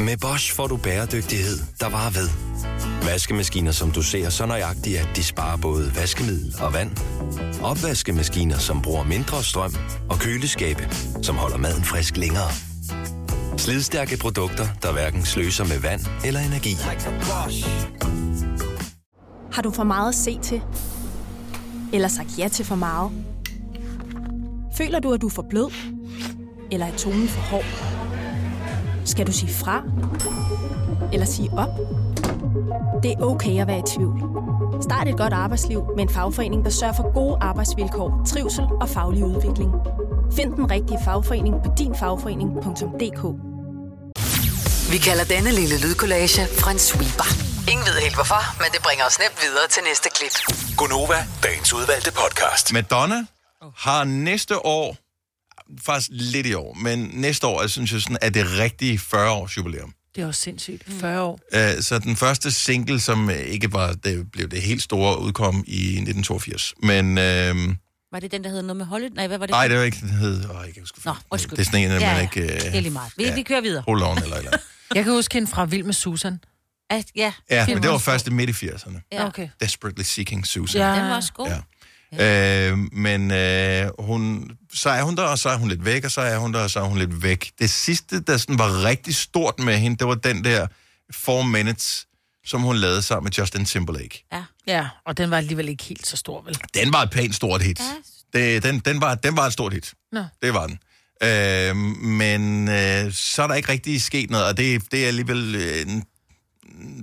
[0.00, 2.28] Med Bosch får du bæredygtighed, der varer ved.
[3.02, 6.90] Vaskemaskiner, som du ser så nøjagtigt, at de sparer både vaskemiddel og vand.
[7.62, 9.74] Opvaskemaskiner, som bruger mindre strøm.
[10.10, 10.88] Og køleskabe,
[11.22, 12.50] som holder maden frisk længere.
[13.56, 16.74] Slidstærke produkter, der hverken sløser med vand eller energi.
[19.52, 20.62] Har du for meget at se til?
[21.92, 23.10] Eller sagt ja til for meget?
[24.76, 25.72] Føler du, at du er for blød?
[26.70, 27.64] Eller er tonen for hård?
[29.08, 29.82] Skal du sige fra?
[31.12, 31.68] Eller sige op?
[33.02, 34.18] Det er okay at være i tvivl.
[34.82, 39.24] Start et godt arbejdsliv med en fagforening, der sørger for gode arbejdsvilkår, trivsel og faglig
[39.24, 39.70] udvikling.
[40.36, 43.22] Find den rigtige fagforening på dinfagforening.dk.
[44.92, 47.28] Vi kalder denne lille lydkollage en sweeper.
[47.72, 50.34] Ingen ved helt hvorfor, men det bringer os nemt videre til næste klip.
[50.76, 52.72] Gonova, dagens udvalgte podcast.
[52.72, 53.26] Madonna
[53.76, 54.96] har næste år,
[55.82, 59.56] faktisk lidt i år, men næste år, jeg synes jeg sådan, er det rigtige 40-års
[59.56, 59.92] jubilæum.
[60.14, 60.82] Det er også sindssygt.
[61.00, 61.40] 40 år.
[61.54, 65.64] Uh, så den første single, som øh, ikke var, det blev det helt store, udkom
[65.66, 66.74] i 1982.
[66.82, 67.74] Men, uh,
[68.12, 69.14] Var det den, der hed noget med Hollywood?
[69.14, 69.52] Nej, hvad var det?
[69.52, 71.00] nej, det var ikke, den hed, åh, jeg kan ikke huske.
[71.04, 71.56] Nå, undskyld.
[71.56, 72.20] Det er sådan en, man Ja, ja.
[72.20, 72.40] ikke...
[72.42, 73.12] Uh, Det er lige meget.
[73.16, 73.82] Vi, vi kører videre.
[73.86, 74.50] Hold on, eller eller.
[74.94, 76.40] Jeg kan huske hende fra Vild med Susan.
[76.90, 79.08] At, ja, Ja, men det var først i midt i 80'erne.
[79.12, 79.26] ja.
[79.26, 79.48] Okay.
[79.60, 80.80] Desperately Seeking Susan.
[80.80, 81.00] Ja.
[81.00, 81.46] Den var også god.
[81.48, 81.58] Ja.
[82.12, 86.10] Øh, men øh, hun, så er hun der, og så er hun lidt væk, og
[86.10, 87.50] så er hun der, og så er hun lidt væk.
[87.58, 90.66] Det sidste, der sådan var rigtig stort med hende, det var den der
[91.12, 92.06] Four Minutes,
[92.46, 94.24] som hun lavede sammen med Justin Timberlake.
[94.32, 94.44] ja.
[94.66, 96.58] Ja, og den var alligevel ikke helt så stor, vel?
[96.74, 97.80] Den var et pænt stort hit.
[98.34, 98.38] Ja.
[98.38, 99.94] Det, den, den, var, den var et stort hit.
[100.12, 100.24] Nå.
[100.42, 100.78] Det var den.
[101.22, 105.54] Øh, men øh, så er der ikke rigtig sket noget, og det, det er alligevel
[105.54, 106.04] øh, en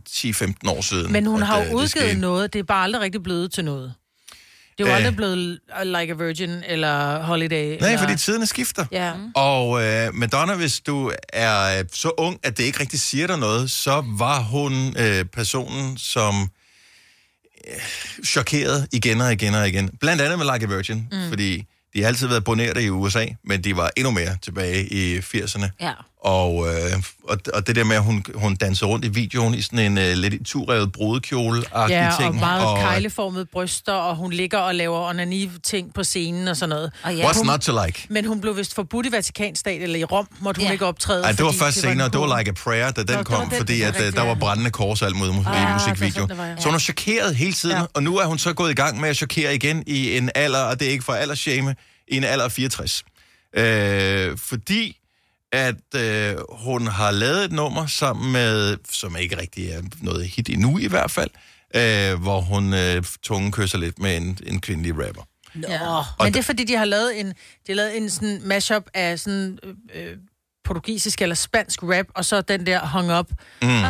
[0.10, 1.12] 10-15 år siden.
[1.12, 2.20] Men hun at, har øh, jo det udgivet skete.
[2.20, 3.94] noget, det er bare aldrig rigtig blevet til noget.
[4.78, 4.98] Det er jo Øh.
[4.98, 7.66] aldrig blevet Like a Virgin eller Holiday.
[7.80, 7.98] Nej, eller...
[7.98, 8.86] fordi tiderne skifter.
[8.92, 9.14] Ja.
[9.36, 13.38] Og øh, Madonna, hvis du er øh, så ung, at det ikke rigtig siger dig
[13.40, 16.50] noget, så var hun øh, personen, som
[17.68, 17.74] øh,
[18.26, 19.90] chokerede igen og igen og igen.
[20.00, 21.30] Blandt andet med Like a Virgin, mm.
[21.30, 21.64] fordi
[21.94, 25.68] de har altid været boneret i USA, men de var endnu mere tilbage i 80'erne.
[25.82, 25.92] Ja.
[26.28, 29.62] Og, øh, og, og det der med, at hun, hun danser rundt i videoen i
[29.62, 32.30] sådan en øh, lidt turrevet brudekjole-agtig Ja, ting.
[32.30, 36.70] og meget og, kejleformede bryster, og hun ligger og laver onani-ting på scenen og sådan
[36.70, 36.92] noget.
[37.04, 38.06] Og ja, What's hun- not to like?
[38.10, 40.72] Men hun blev vist forbudt i Vatikanstat, eller i Rom måtte hun Ja.
[40.72, 41.24] ikke optræde.
[41.24, 42.38] Ej, det var først en senere, det var.
[42.38, 44.72] Like a Prayer, da den var kom, den, fordi er at, øh, der var brændende
[44.72, 46.28] kors og alt i Ah, var musikvideo.
[46.38, 46.56] var, ja.
[46.58, 47.84] Så hun har chokeret hele tiden, Ja.
[47.94, 50.62] og nu er hun så gået i gang med at chokere igen i en alder,
[50.64, 51.76] og det er ikke for aldersshame,
[52.08, 53.04] i en alder af 64.
[53.58, 54.98] Øh, fordi
[55.56, 60.50] at øh, hun har lavet et nummer sammen med, som ikke rigtig er noget hit
[60.50, 61.30] endnu i hvert fald,
[61.76, 65.22] øh, hvor hun øh, tungen kysser lidt med en, en kvindelig rapper.
[65.70, 66.02] Ja.
[66.24, 67.34] Men det er fordi, de har lavet en, de
[67.68, 70.18] har lavet en sådan mashup af sådan øh, øh,
[70.64, 73.30] portugisisk eller spansk rap, og så den der hung up.
[73.62, 73.84] Mm.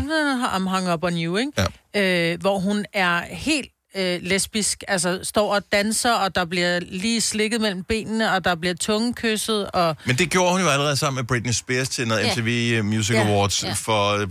[0.55, 1.51] I'm hung up on you, ikke?
[1.95, 2.31] Ja.
[2.31, 7.21] Øh, hvor hun er helt øh, lesbisk, altså står og danser, og der bliver lige
[7.21, 11.15] slikket mellem benene, og der bliver tungekysset, og Men det gjorde hun jo allerede sammen
[11.15, 12.33] med Britney Spears til noget Ja.
[12.35, 13.27] MTV Music Ja.
[13.27, 13.73] Awards Ja.
[13.73, 14.25] for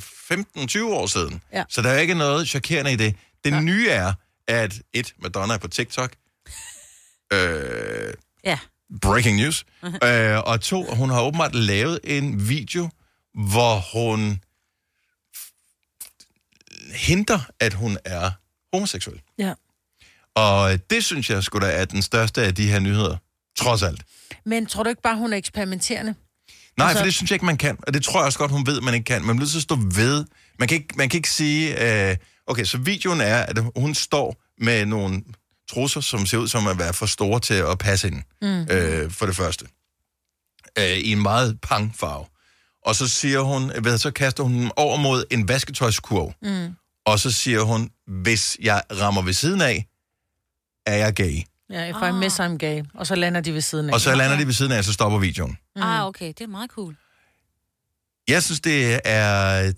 [0.89, 1.43] 15-20 år siden.
[1.53, 1.65] Ja.
[1.69, 3.15] Så der er ikke noget chokerende i det.
[3.45, 4.13] Det nye er,
[4.49, 6.13] at et, Madonna er på TikTok.
[7.33, 8.59] Øh, ja.
[9.03, 9.65] breaking news.
[10.05, 12.89] øh, og to, hun har åbenbart lavet en video,
[13.51, 14.41] hvor hun
[16.95, 18.31] henter, at hun er
[18.75, 19.21] homoseksuel.
[19.39, 19.53] ja.
[20.37, 23.17] Og det synes jeg skulle da er den største af de her nyheder.
[23.59, 24.03] Trods alt.
[24.47, 26.15] Men tror du ikke bare, hun er eksperimenterende?
[26.79, 27.79] Nej, Altså- for det synes jeg ikke, man kan.
[27.87, 29.25] Og det tror jeg også godt, hun ved, man ikke kan.
[29.25, 30.25] Man bliver nødt til at stå ved.
[30.59, 32.11] Man kan ikke, man kan ikke sige...
[32.11, 35.23] Øh, okay, så videoen er, at hun står med nogle
[35.71, 38.23] trusser, som ser ud som at være for store til at passe ind.
[38.43, 38.67] Mm.
[38.71, 39.67] Øh, for det første.
[40.79, 42.27] Øh, I en meget pangfarve.
[42.87, 46.35] Og så siger hun, ved, så kaster hun dem over mod en vasketøjskurv.
[46.43, 46.75] Mm.
[47.07, 49.87] Og så siger hun, hvis jeg rammer ved siden af,
[50.87, 51.43] er jeg gay.
[51.71, 52.83] Ja, if I miss, I'm gay.
[52.95, 53.95] Og så lander de ved siden af.
[53.95, 55.59] Og så lander de ved siden af, så stopper videoen.
[55.77, 55.83] Mm.
[55.83, 56.97] Ah, okay, det er meget cool.
[58.29, 59.73] Jeg synes, det er...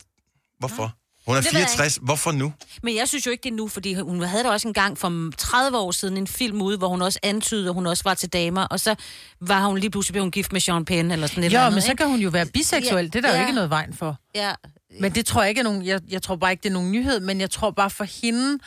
[0.59, 0.95] Hvorfor?
[1.27, 1.99] Hun er Det ved jeg 64.
[2.03, 2.53] Hvorfor nu?
[2.83, 4.99] Men jeg synes jo ikke, det er nu, fordi hun havde da også en gang
[4.99, 8.15] for 30 år siden en film ude, hvor hun også antydede, at hun også var
[8.15, 8.95] til damer, og så
[9.41, 11.75] var hun lige pludselig blevet gift med Sean Penn eller sådan et eller Jo, andet,
[11.77, 12.01] men så ikke?
[12.01, 13.05] kan hun jo være biseksuel.
[13.05, 13.41] Ja, Det er der jo ja.
[13.41, 14.17] ikke noget vejen for.
[14.35, 14.53] Ja,
[15.01, 15.87] Men det tror jeg ikke er nogen...
[15.87, 18.59] Jeg, jeg tror bare ikke, det er nogen nyhed, men jeg tror bare for hende...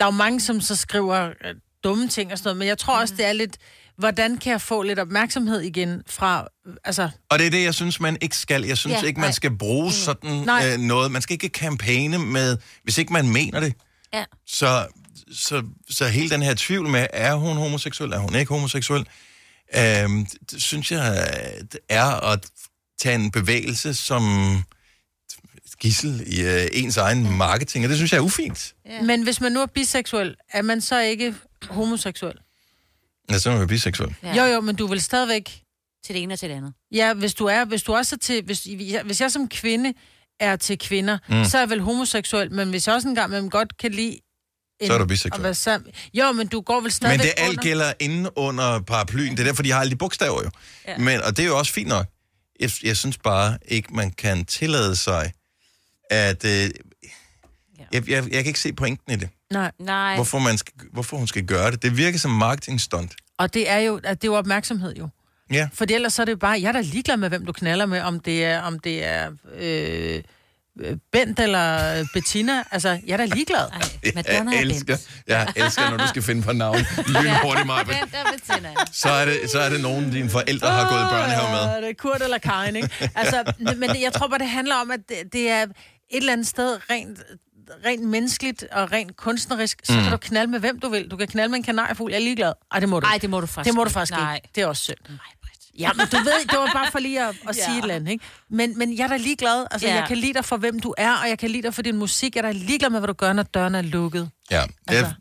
[0.00, 2.78] Der er jo mange, som så skriver øh, dumme ting og sådan noget, men jeg
[2.78, 3.56] tror også, det er lidt...
[3.98, 6.46] Hvordan kan jeg få lidt opmærksomhed igen fra...
[6.66, 8.64] øh, Altså, Og det er det, jeg synes, man ikke skal.
[8.64, 9.32] Jeg synes Ja, ikke, man nej.
[9.32, 10.72] skal bruge sådan Nej.
[10.72, 11.10] øh, noget.
[11.10, 13.74] Man skal ikke kampagne med, hvis ikke man mener det.
[14.12, 14.24] ja.
[14.46, 14.86] Så,
[15.32, 19.06] så, så hele den her tvivl med, er hun homoseksuel, er hun ikke homoseksuel,
[19.76, 21.26] øhm, det synes jeg
[21.72, 22.46] det er at
[23.00, 24.22] tage en bevægelse som
[25.80, 28.74] gissel i øh, ens egen marketing, og det synes jeg er ufint.
[28.86, 29.02] ja.
[29.02, 31.34] Men hvis man nu er biseksuel, er man så ikke
[31.70, 32.34] homoseksuel?
[33.30, 34.14] Ja, så er man jo biseksuel.
[34.22, 34.34] Ja.
[34.46, 35.58] Jo, jo, men du vil stadigvæk...
[36.06, 36.72] Til det ene og til det andet.
[36.92, 38.42] Ja, hvis du er, hvis du også er til...
[38.44, 38.68] Hvis,
[39.04, 39.92] hvis jeg som kvinde
[40.40, 41.44] er til kvinder, mm.
[41.44, 44.18] så er jeg vel homoseksuel, men hvis jeg også engang med dem godt kan lide...
[44.80, 45.42] En, Så er du biseksuel.
[45.42, 47.62] være sammen- Jo, men du går vel stadigvæk Men det alt under...
[47.62, 49.30] gælder inde under paraplyen.
[49.30, 50.50] Det er derfor, de har alle de bogstaver jo.
[50.88, 50.98] Ja.
[50.98, 52.06] Men, og det er jo også fint nok.
[52.60, 55.32] jeg, jeg synes bare ikke, man kan tillade sig,
[56.10, 56.44] at...
[56.44, 56.70] Øh,
[57.92, 59.28] jeg, jeg, jeg kan ikke se pointen i det.
[59.52, 59.70] Nej.
[59.78, 60.14] Nej.
[60.14, 61.82] Hvorfor, man skal, hvorfor hun skal gøre det.
[61.82, 63.14] Det virker som marketing stunt.
[63.38, 65.08] Og det er jo, at det er jo opmærksomhed jo.
[65.52, 65.68] Ja.
[65.74, 67.86] For ellers så er det jo bare, jeg er da ligeglad med, hvem du knaller
[67.86, 70.22] med, om det er, om det er øh,
[70.80, 72.62] øh, Bent eller Bettina.
[72.70, 73.68] Altså, jeg er da ligeglad.
[73.72, 75.10] Ej, Madonna jeg er elsker, Bent.
[75.26, 76.78] jeg elsker, når du skal finde på navn.
[77.06, 77.84] Lynhurtigt, Maja.
[77.84, 78.74] Bent er Bettina.
[78.92, 81.74] Så er det, så er det nogen, dine forældre har gået i børnehave med.
[81.74, 83.10] Ja, det er Kurt eller Karin, ikke?
[83.14, 85.66] Altså, men jeg tror bare, det handler om, at det, det er
[86.12, 87.18] et eller andet sted rent
[87.86, 90.02] rent menneskeligt og rent kunstnerisk, så mm.
[90.02, 91.10] kan du knalde med hvem du vil.
[91.10, 92.52] Du kan knalde med en kanariefugl, jeg er ligeglad.
[92.72, 93.22] Ej, det må du Nej, ikke.
[93.22, 93.92] det må du faktisk Det må du ikke.
[93.92, 94.34] faktisk Nej.
[94.34, 94.48] ikke.
[94.54, 94.96] Det er også synd.
[95.78, 97.64] Ja, men du ved, det var bare for lige at, at Ja.
[97.64, 98.24] sige et eller andet, ikke?
[98.50, 99.66] Men, men jeg er da ligeglad.
[99.70, 99.94] Altså, Ja.
[99.94, 101.96] jeg kan lide dig for, hvem du er, og jeg kan lide dig for din
[101.96, 102.36] musik.
[102.36, 104.30] Jeg er da ligeglad med, hvad du gør, når døren er lukket.
[104.50, 105.12] Ja, altså.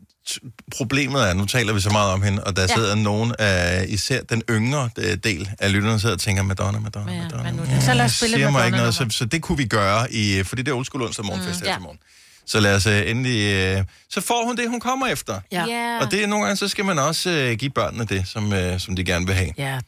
[0.77, 2.67] Problemet er, nu taler vi så meget om hende, og der Ja.
[2.69, 2.75] ja.
[2.75, 6.79] sidder nogen af, især den yngre øh, del af lytterne, der sidder og tænker, Madonna,
[6.79, 7.43] Madonna, Ja, Madonna.
[7.43, 9.41] men nu- Ja, Så lad os spille siger et mig ikke noget, så, så det
[9.41, 11.69] kunne vi gøre, i, fordi det er old school onsdag morgenfest mm, ja.
[11.71, 11.99] her til morgen.
[12.45, 13.53] Så lad os øh, endelig...
[13.53, 15.39] Øh, så får hun det, hun kommer efter.
[15.51, 15.65] Ja.
[15.65, 15.99] Ja.
[16.01, 19.03] Og det er nogle gange, så skal man også give børnene det, som, som de
[19.03, 19.49] gerne vil have.
[19.57, 19.79] Ja,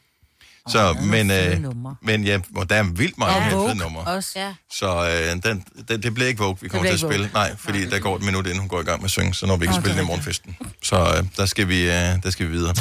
[0.68, 1.56] Så, men, øh,
[2.02, 3.46] men ja, og der er vildt mange ja.
[3.46, 4.02] fede Vogue numre.
[4.04, 4.30] også.
[4.36, 4.54] Ja.
[4.72, 7.30] Så øh, den, den, det bliver ikke Vogue, vi kommer til at spille.
[7.34, 9.46] Nej, fordi der går et minut, inden hun går i gang med at synge, så
[9.46, 10.56] når vi ikke Åh, spille den i morgenfesten.
[10.82, 12.74] Så øh, der, skal vi, øh, der skal vi videre.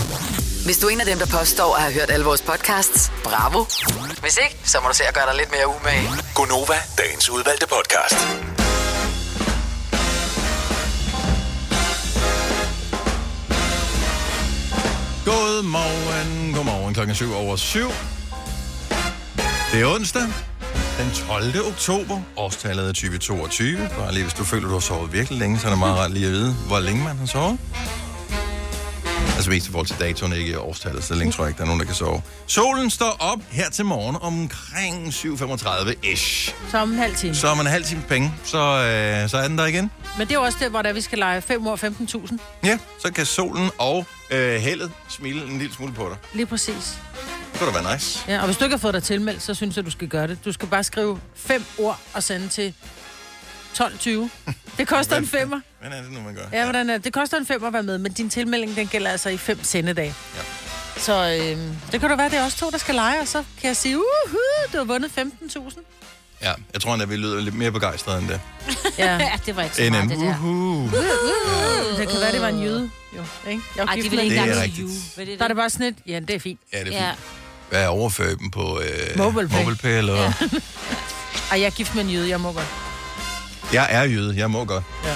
[0.65, 3.65] Hvis du er en af dem, der påstår at have hørt alle vores podcasts, bravo.
[4.21, 6.09] Hvis ikke, så må du se at gøre dig lidt mere umage.
[6.35, 8.62] Gonova, dagens udvalgte podcast.
[15.25, 16.93] Godmorgen, godmorgen.
[16.93, 17.87] Klokken er syv over syv.
[19.71, 20.21] Det er onsdag,
[20.97, 21.67] den 12.
[21.67, 22.21] oktober.
[22.37, 23.89] Årstallet er 2022.
[23.97, 26.11] Bare lige hvis du føler, du har sovet virkelig længe, så er det meget rart
[26.11, 27.59] lige at vide, hvor længe man har sovet.
[29.35, 31.67] Altså mest i forhold til datoen, ikke årstallet, så længe tror jeg ikke, der er
[31.67, 32.21] nogen, der kan sove.
[32.47, 36.53] Solen står op her til morgen omkring 7.35-ish.
[36.71, 37.35] Så om en halv time.
[37.35, 39.91] Så om en halv time penge, så, øh, så er den der igen.
[40.17, 42.37] Men det er jo også det, hvor der vi skal lege 5 år 15.000.
[42.63, 46.17] Ja, så kan solen og øh, heldet smile en lille smule på dig.
[46.33, 46.97] Lige præcis.
[47.51, 48.19] Det kunne da være nice.
[48.27, 50.27] Ja, og hvis du ikke har fået dig tilmeldt, så synes jeg, du skal gøre
[50.27, 50.45] det.
[50.45, 52.73] Du skal bare skrive fem ord og sende til
[53.79, 54.09] 12.20.
[54.77, 55.61] Det koster en femmer.
[55.79, 56.41] Hvordan er det nu, man gør?
[56.53, 57.03] Ja, hvordan er det?
[57.03, 59.63] Det koster en femmer at være med, men din tilmelding, den gælder altså i fem
[59.63, 60.15] sendedage.
[60.35, 60.41] Ja.
[60.97, 61.57] Så øh,
[61.91, 63.77] det kan da være, det er os to, der skal lege, og så kan jeg
[63.77, 64.37] sige, uhu,
[64.73, 65.79] du har vundet 15.000.
[66.43, 68.39] Ja, jeg tror endda, vi lyder lidt mere begejstrede end det.
[68.97, 69.17] Ja.
[69.17, 70.25] Ja, det var ikke så meget, en det der.
[70.39, 70.89] uhu.
[71.97, 72.89] Det kan være, det var en jyde.
[73.17, 73.63] Jo, ikke?
[73.75, 74.87] Jeg er Ej, de vil med ikke er engang rigtigt.
[75.17, 76.59] det Der er det bare sådan et, ja, det er fint.
[76.73, 77.19] Ja, det er fint.
[77.69, 79.57] Hvad er overfører dem på øh, MobilePay.
[79.57, 80.15] MobilePay eller?
[80.21, 80.33] Ja.
[81.51, 82.65] Ej, jeg er gift med en jyde, jeg må godt.
[83.73, 84.83] Jeg er jøde, jeg må godt.
[85.05, 85.15] Ja.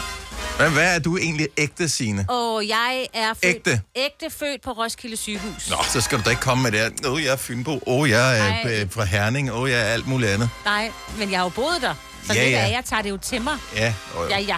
[0.59, 2.25] Men hvad er du egentlig ægte, Signe?
[2.29, 3.81] Og jeg er født, Ægte?
[3.95, 5.69] ægte født på Roskilde sygehus.
[5.69, 6.89] Nå, så skal du da ikke komme med det her.
[7.05, 7.71] Åh, oh, jeg er Fynbo.
[7.71, 8.81] Åh, oh, jeg er Nej.
[8.81, 9.51] øh, fra Herning.
[9.51, 10.49] Åh, oh, jeg er alt muligt andet.
[10.65, 11.93] Nej, men jeg har jo boet der.
[12.27, 12.57] Så Ja, det ja.
[12.59, 13.57] er, jeg tager det jo til mig.
[13.75, 14.57] Ja, oh, Ja, ja.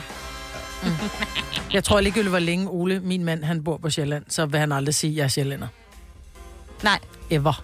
[1.73, 4.71] Jeg tror ligegyldigt, hvor længe Ole, min mand, han bor på Sjælland, så vil han
[4.71, 5.67] aldrig sige, at jeg er sjællænder.
[6.83, 6.99] Nej.
[7.29, 7.63] Ever.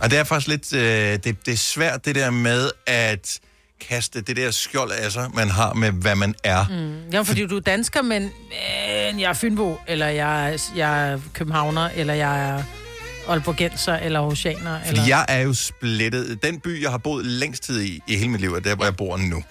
[0.00, 0.82] Og det er faktisk lidt, øh,
[1.24, 3.38] det, det er svært det der med at
[3.88, 6.64] kaste det der skjold af sig, man har med, hvad man er.
[6.70, 7.10] Mm.
[7.12, 11.20] Ja, fordi du er dansker, men, men jeg er Fynbo, eller jeg, er- jeg er
[11.32, 12.62] københavner, eller jeg er
[13.28, 14.78] Aalborgenser, eller Oceaner.
[14.78, 15.06] Fordi eller...
[15.08, 16.42] jeg er jo splittet.
[16.42, 18.84] Den by, jeg har boet længst tid i, i hele mit liv, er der, hvor
[18.84, 19.44] jeg bor nu.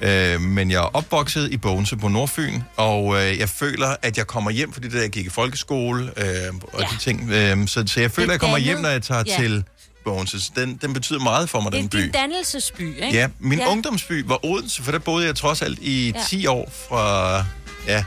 [0.00, 4.26] Øh, men jeg er opvokset i Bogense på Nordfyn, og øh, jeg føler, at jeg
[4.26, 6.26] kommer hjem, fordi det der, jeg gik i folkeskole øh,
[6.72, 6.86] og Ja.
[6.92, 7.30] de ting.
[7.30, 9.36] Øh, så, så jeg føler, at jeg kommer hjem, når jeg tager Ja.
[9.42, 9.64] til
[10.06, 10.40] Bogense.
[10.40, 11.96] Så Den, den betyder meget for mig, Det er den by.
[12.02, 13.18] din dannelsesby, ikke?
[13.18, 13.70] Ja, min Ja.
[13.70, 16.20] ungdomsby var Odense, for der boede jeg trods alt i Ja.
[16.28, 17.36] 10 år fra...
[17.86, 18.04] Ja,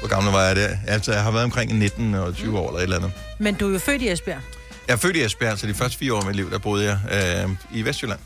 [0.00, 0.76] hvor gammel var jeg der?
[0.86, 3.12] Altså, jeg har været omkring 19 og 20 år eller et eller andet.
[3.38, 4.40] Men du er jo født i Esbjerg.
[4.88, 6.84] Jeg er født i Esbjerg, så de første fire år af mit liv, der boede
[7.10, 8.20] jeg øh, i Vestjylland.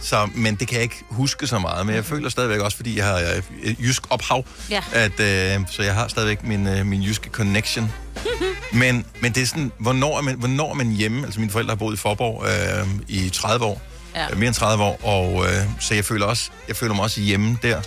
[0.00, 2.98] Så, men det kan jeg ikke huske så meget, men jeg føler stadigvæk også, fordi
[2.98, 3.18] jeg har
[3.64, 4.82] øh, jysk ophav, Ja.
[4.92, 7.92] at, øh, så jeg har stadigvæk min, øh, min jyske connection.
[8.72, 11.24] men, men det er sådan, hvornår er, man, hvornår er man hjemme?
[11.24, 13.82] Altså mine forældre har boet i Forborg øh, i 30 år,
[14.14, 14.26] Ja.
[14.30, 17.20] øh, mere end 30 år, og øh, så jeg føler, også, jeg føler mig også
[17.20, 17.80] hjemme der.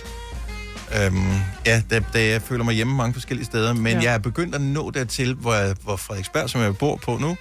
[0.96, 1.26] Øhm,
[1.66, 4.02] ja, det, det, jeg føler mig hjemme mange forskellige steder, men ja.
[4.02, 7.36] jeg er begyndt at nå dertil, hvor, jeg, hvor Frederiksberg, som jeg bor på nu,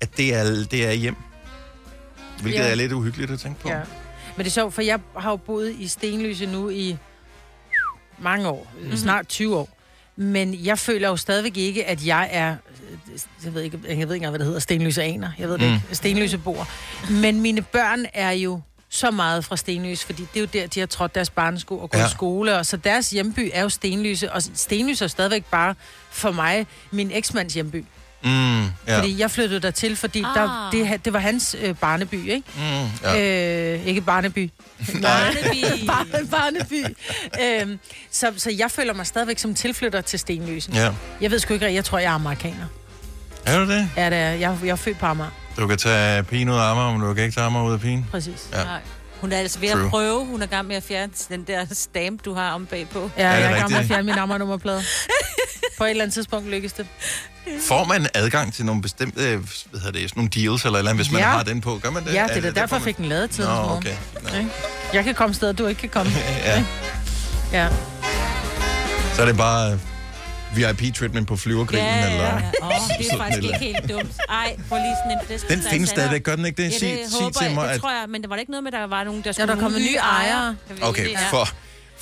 [0.00, 1.16] at det er, det er hjem.
[2.42, 2.70] Hvilket Ja.
[2.70, 3.68] er lidt uhyggeligt at tænke på.
[3.68, 3.78] Ja.
[4.36, 6.96] Men det er sjovt, for jeg har jo boet i Stenlyse nu i
[8.18, 8.72] mange år.
[8.80, 8.96] Mm-hmm.
[8.96, 9.68] Snart 20 år.
[10.16, 12.56] Men jeg føler jo stadigvæk ikke, at jeg er...
[13.44, 14.60] Jeg ved ikke, jeg ved ikke engang, hvad det hedder.
[14.60, 15.30] Stenlyseaner.
[15.38, 15.74] Jeg ved det Mm.
[15.74, 15.86] ikke.
[15.96, 16.64] Stenlyseboer.
[17.10, 20.80] Men mine børn er jo så meget fra Stenlyse, fordi det er jo der, de
[20.80, 22.06] har trådt deres barnesko og gået Ja.
[22.06, 22.56] i skole.
[22.58, 25.74] Og så deres hjemby er jo Stenlyse, og Stenlyse er stadigvæk bare
[26.10, 27.84] for mig min eksmands hjemby.
[28.26, 28.68] Mm, ja.
[28.88, 28.98] Ja.
[28.98, 30.34] Fordi jeg flyttede der til, fordi ah.
[30.34, 32.42] der, det, det var hans øh, barneby, ikke?
[32.56, 32.62] Mm,
[33.02, 33.74] ja.
[33.74, 34.50] Øh, ikke barneby.
[35.02, 35.86] Barneby.
[35.90, 36.84] Barne, barneby.
[37.42, 37.78] øhm,
[38.10, 40.74] så, så jeg føler mig stadigvæk som tilflytter til Stenløsen.
[40.74, 40.92] ja.
[41.20, 42.66] Jeg ved sgu ikke, jeg tror, jeg er amerikaner.
[43.46, 43.90] Er du det?
[43.96, 44.30] Ja, det er.
[44.30, 45.30] Jeg, jeg er født på Amager.
[45.58, 47.80] Du kan tage pigen ud af Amager, men du kan ikke tage Amager ud af
[47.80, 48.06] pigen.
[48.10, 48.48] Præcis.
[48.52, 48.64] Ja.
[48.64, 48.80] Nej.
[49.20, 49.84] Hun er altså ved True.
[49.84, 50.24] at prøve.
[50.26, 53.10] Hun er gang med at fjerne den der stamp, du har om bagpå.
[53.18, 54.82] Ja, det jeg er i gang med at fjerne min Amager-nummerplade.
[55.78, 56.86] på et eller andet tidspunkt lykkes det.
[57.68, 59.38] Får man adgang til nogle bestemte, øh,
[59.70, 61.28] hvad hedder det, sådan nogle deals eller eller andet, hvis man Ja.
[61.28, 61.78] har den på?
[61.82, 62.14] Gør man det?
[62.14, 63.44] Ja, det er da det derfor, jeg man- fik den lavet til.
[63.44, 63.94] Nå, okay.
[64.32, 64.38] Nå.
[64.38, 64.50] Ikke?
[64.92, 66.12] Jeg kan komme steder, du ikke kan komme.
[66.44, 66.64] Ja.
[67.52, 67.68] Ja.
[69.14, 69.78] Så er det bare øh,
[70.56, 72.24] VIP-treatment på flyvergrillen, Ja, eller...
[72.24, 72.40] ja, ja.
[72.62, 74.12] Oh, det er faktisk eller ikke helt dumt.
[74.28, 75.48] Ej, få lige sådan en flæsk.
[75.48, 76.72] Den findes stadigvæk, gør den ikke det?
[76.72, 77.80] Ja, sig, det sig håber til jeg, mig, det at...
[77.80, 79.32] tror jeg, men der var da ikke noget med, at der var nogen, der Ja,
[79.32, 80.44] skulle der er kommet nye ejere.
[80.68, 81.18] Jeg ved Okay, det, ja.
[81.30, 81.48] for,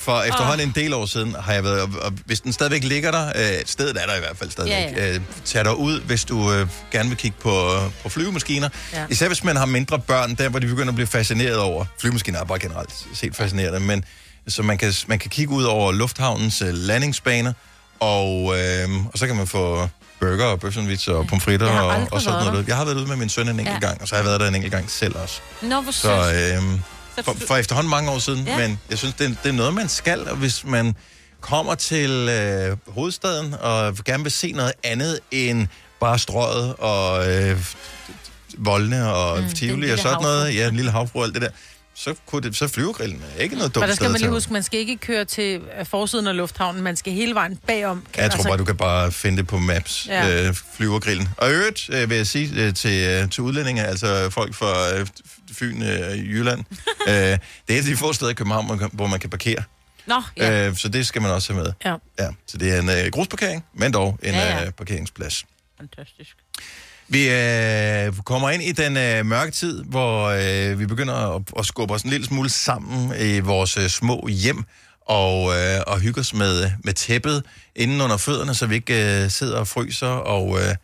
[0.05, 3.11] for efterhånden en del år siden har jeg været, og, og hvis den stadigvæk ligger
[3.11, 5.13] der, øh, stedet er der i hvert fald stadigvæk, Ja, ja.
[5.15, 8.69] Øh, tag dig ud, hvis du øh, gerne vil kigge på, på flyvemaskiner.
[8.93, 9.05] Ja.
[9.09, 11.85] Især hvis man har mindre børn, der hvor de begynder at blive fascineret over.
[12.01, 14.03] Flyvemaskiner er bare generelt set fascinerende, men
[14.47, 17.53] så man kan, man kan kigge ud over lufthavnens øh, landingsbaner,
[17.99, 19.87] og, øh, og så kan man få
[20.19, 22.67] burger og bøfsandwich og pomfritter og, og sådan noget.
[22.67, 23.87] Jeg har været ude med min søn en enkelt Ja.
[23.87, 25.39] gang, og så har jeg været der en enkelt gang selv også.
[25.61, 26.79] Nå, hvor Så, øh,
[27.23, 28.57] for, for efterhånden mange år siden, ja.
[28.57, 30.95] Men jeg synes, det, er- det er noget, man skal, og hvis man
[31.41, 35.67] kommer til øh, hovedstaden og gerne vil se noget andet end
[35.99, 37.57] bare strøget og øh,
[38.57, 40.31] voldene og mm, Tivoli lille og sådan havfrue.
[40.31, 41.49] noget, ja, en lille havfru og alt det der,
[41.95, 44.53] så, kunne det, så flyvergrillen er ikke noget dumt Men der skal man lige huske,
[44.53, 46.83] man skal ikke køre til øh, forsiden af lufthavnen.
[46.83, 48.05] Man skal hele vejen bagom.
[48.17, 50.47] Ja, jeg tror bare, du kan bare finde det på Maps, ja.
[50.47, 51.29] Øh, flyvergrillen.
[51.37, 55.07] Og øvrigt øh, vil jeg sige øh, til, øh, til udlændinge, altså folk fra øh,
[55.51, 56.59] Fyn, øh, Jylland,
[57.07, 57.37] øh, det er
[57.69, 59.63] et af de få steder i København, man kan- hvor man kan parkere.
[60.05, 60.67] Nå, ja.
[60.69, 61.73] Øh, så det skal man også have med.
[61.85, 61.95] Ja.
[62.19, 64.57] Ja, så det er en øh, grusparkering, men dog en ja.
[64.57, 64.65] ja.
[64.65, 65.45] Øh, parkeringsplads.
[65.79, 66.35] Fantastisk.
[67.07, 71.65] Vi øh, kommer ind i den øh, mørke tid, hvor øh, vi begynder at, at
[71.65, 74.63] skubbe os en lille smule sammen i vores øh, små hjem
[75.07, 77.43] og, øh, og hygge os med, med tæppet
[77.75, 80.07] inden under fødderne, så vi ikke øh, sidder og fryser.
[80.07, 80.75] Og, øh,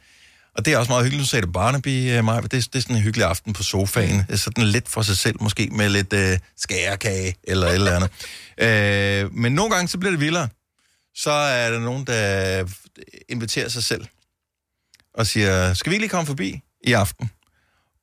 [0.56, 1.22] og det er også meget hyggeligt.
[1.22, 4.26] Nu sagde det Barnaby, øh, Maja, det, det er sådan en hyggelig aften på sofaen.
[4.30, 4.38] Mm.
[4.38, 8.12] Sådan lidt for sig selv, måske med lidt øh, skærekage eller et eller andet.
[8.58, 10.48] øh, men nogle gange så bliver det vildere.
[11.16, 12.66] Så er der nogen, der
[13.30, 14.06] inviterer sig selv
[15.14, 17.32] og siger, skal vi ikke lige komme forbi i aften?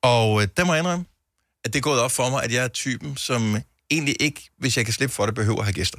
[0.03, 1.05] Og øh, der må jeg indrømme,
[1.65, 3.57] at det er gået op for mig, at jeg er typen, som
[3.91, 5.99] egentlig ikke, hvis jeg kan slippe for det, behøver at have gæster.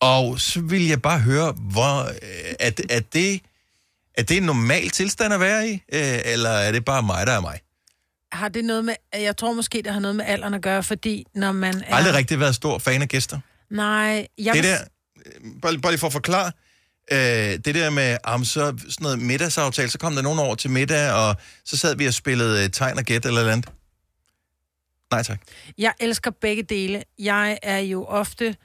[0.00, 3.40] Og så vil jeg bare høre, hvor, øh, er, det- er, det,
[4.14, 7.32] er det en normal tilstand at være i, øh, eller er det bare mig, der
[7.32, 7.60] er mig?
[8.32, 8.94] Har det noget med...
[9.14, 11.94] Jeg tror måske, det har noget med alderen at gøre, fordi når man er...
[11.94, 13.38] aldrig rigtig været stor fan af gæster.
[13.70, 14.78] Nej, jeg Det vil- der,
[15.26, 16.52] øh, bare, bare lige for at forklare,
[17.12, 17.18] øh,
[17.64, 21.12] det der med, om så sådan noget middagsaftale, så kom der nogen over til middag,
[21.12, 23.68] og så sad vi og spillede øh, tegn og gæt eller et eller andet.
[25.10, 25.40] Nej tak.
[25.78, 27.02] Jeg elsker begge dele.
[27.18, 28.56] Jeg er jo ofte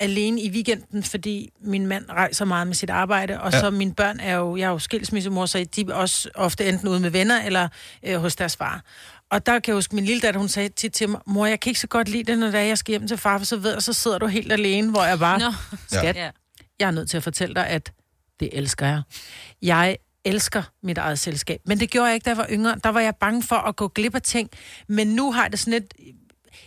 [0.00, 3.60] alene i weekenden, fordi min mand rejser meget med sit arbejde, og Ja.
[3.60, 6.88] så mine børn er jo, jeg er jo skilsmissemor, så de er også ofte enten
[6.88, 7.68] ude med venner eller
[8.02, 8.84] øh, hos deres far.
[9.30, 11.60] Og der kan jeg huske, min lille datter, hun sagde tit til mig, mor, jeg
[11.60, 13.56] kan ikke så godt lide det, når er, jeg skal hjem til far, for så
[13.56, 15.52] ved jeg, så sidder du helt alene, hvor jeg bare, Nå,
[15.88, 16.30] skat, ja.
[16.80, 17.92] Jeg er nødt til at fortælle dig, at
[18.40, 19.02] det elsker jeg.
[19.62, 21.60] Jeg elsker mit eget selskab.
[21.66, 22.76] Men det gjorde jeg ikke, da jeg var yngre.
[22.84, 24.50] Der var jeg bange for at gå glip af ting.
[24.88, 25.92] Men nu har jeg det sådan et...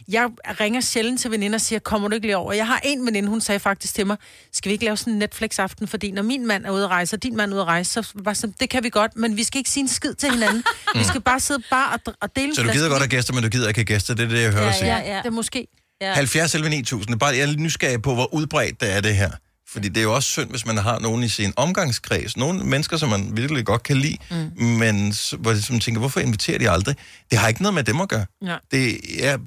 [0.08, 2.54] Jeg ringer sjældent til veninder og siger, kommer du ikke lige over?
[2.54, 4.18] Jeg har en veninde, hun sagde faktisk til mig,
[4.54, 5.88] skal vi ikke lave sådan en Netflix-aften?
[5.88, 7.92] Fordi når min mand er ude at rejse, og din mand er ude at rejse,
[7.94, 10.32] så var sådan, det kan vi godt, men vi skal ikke sige en skid til
[10.32, 10.64] hinanden.
[10.96, 13.44] vi skal bare sidde bare og, og dele Så du gider godt have gæster, men
[13.44, 14.14] du gider ikke have gæster.
[14.14, 14.96] Det er det, jeg hører Ja, sige.
[14.98, 15.12] ja.
[15.14, 15.18] Ja.
[15.18, 15.68] Det er måske...
[16.02, 16.14] Ja.
[16.14, 17.20] 70 11 9000.
[17.20, 19.32] Bare, jeg er lidt nysgerrig på, hvor udbredt det er det her.
[19.72, 22.38] Fordi det er jo også synd, hvis man har nogen i sin omgangskreds.
[22.38, 24.52] Nogle mennesker, som man virkelig godt kan lide, mm.
[24.62, 26.96] men hvor som tænker, hvorfor inviterer de aldrig?
[27.32, 28.26] Det har ikke noget med dem at gøre.
[28.46, 28.58] Ja.
[28.72, 29.38] Det er,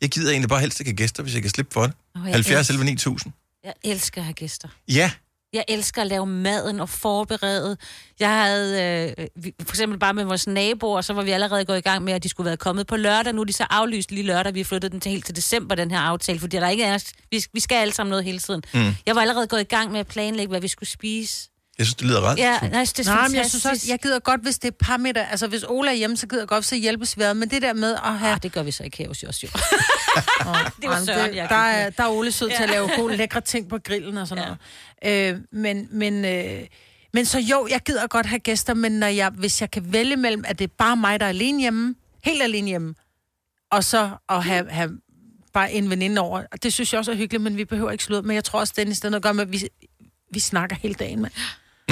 [0.00, 1.92] jeg gider egentlig bare helst ikke have gæster, hvis jeg kan slippe for det.
[2.14, 3.32] Jeg 70 elsker- 11 9000.
[3.64, 4.68] Jeg elsker at have gæster.
[4.88, 5.10] Ja,
[5.52, 7.76] Jeg elsker at lave maden og forberede.
[8.20, 8.82] Jeg havde
[9.16, 12.12] øh, for eksempel bare med vores naboer, så var vi allerede gået i gang med,
[12.12, 13.32] at de skulle være kommet på lørdag.
[13.32, 14.54] Nu er de så aflyst lige lørdag.
[14.54, 17.12] Vi har flyttet den til helt til december, den her aftale, fordi der ikke er,
[17.30, 18.62] vi, vi skal alle sammen noget hele tiden.
[18.74, 18.94] Mm.
[19.06, 21.51] Jeg var allerede gået i gang med at planlægge, hvad vi skulle spise.
[21.82, 22.38] Jeg synes, det lyder ret.
[22.38, 24.76] Ja, nej, det er Nej, men jeg synes også, jeg gider godt, hvis det er
[24.80, 25.26] par middag.
[25.30, 27.34] Altså, hvis Ola er hjemme, så gider jeg godt, så hjælpes vi ad.
[27.34, 28.32] Men det der med at have...
[28.32, 29.48] Ah, det gør vi så ikke her hos os, jo.
[30.80, 32.74] det var Søren, det, jeg der, er, der er Ole sød til at Ja.
[32.74, 34.44] lave gode, lækre ting på grillen og sådan
[35.04, 35.34] noget.
[35.34, 36.66] Øh, men, men, øh,
[37.14, 40.16] men så jo, jeg gider godt have gæster, men når jeg, hvis jeg kan vælge
[40.16, 42.94] mellem, at det er bare mig, der er alene hjemme, helt alene hjemme,
[43.72, 44.90] og så at have, have
[45.52, 48.04] bare en veninde over, og det synes jeg også er hyggeligt, men vi behøver ikke
[48.04, 48.26] slutte.
[48.26, 49.68] Men jeg tror også, Dennis, det er noget at gøre med, at vi,
[50.32, 51.30] vi snakker hele dagen med.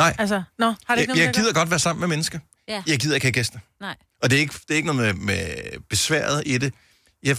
[0.01, 2.09] Nej, Altså, nå, har det jeg, ikke noget jeg med gider godt være sammen med
[2.09, 2.39] mennesker.
[2.69, 2.83] Ja.
[2.87, 3.59] Jeg gider ikke have gæster.
[3.81, 3.97] Nej.
[4.23, 5.47] Og det er ikke, det er ikke noget med, med
[5.91, 6.75] besværet i det.
[7.23, 7.37] Jeg,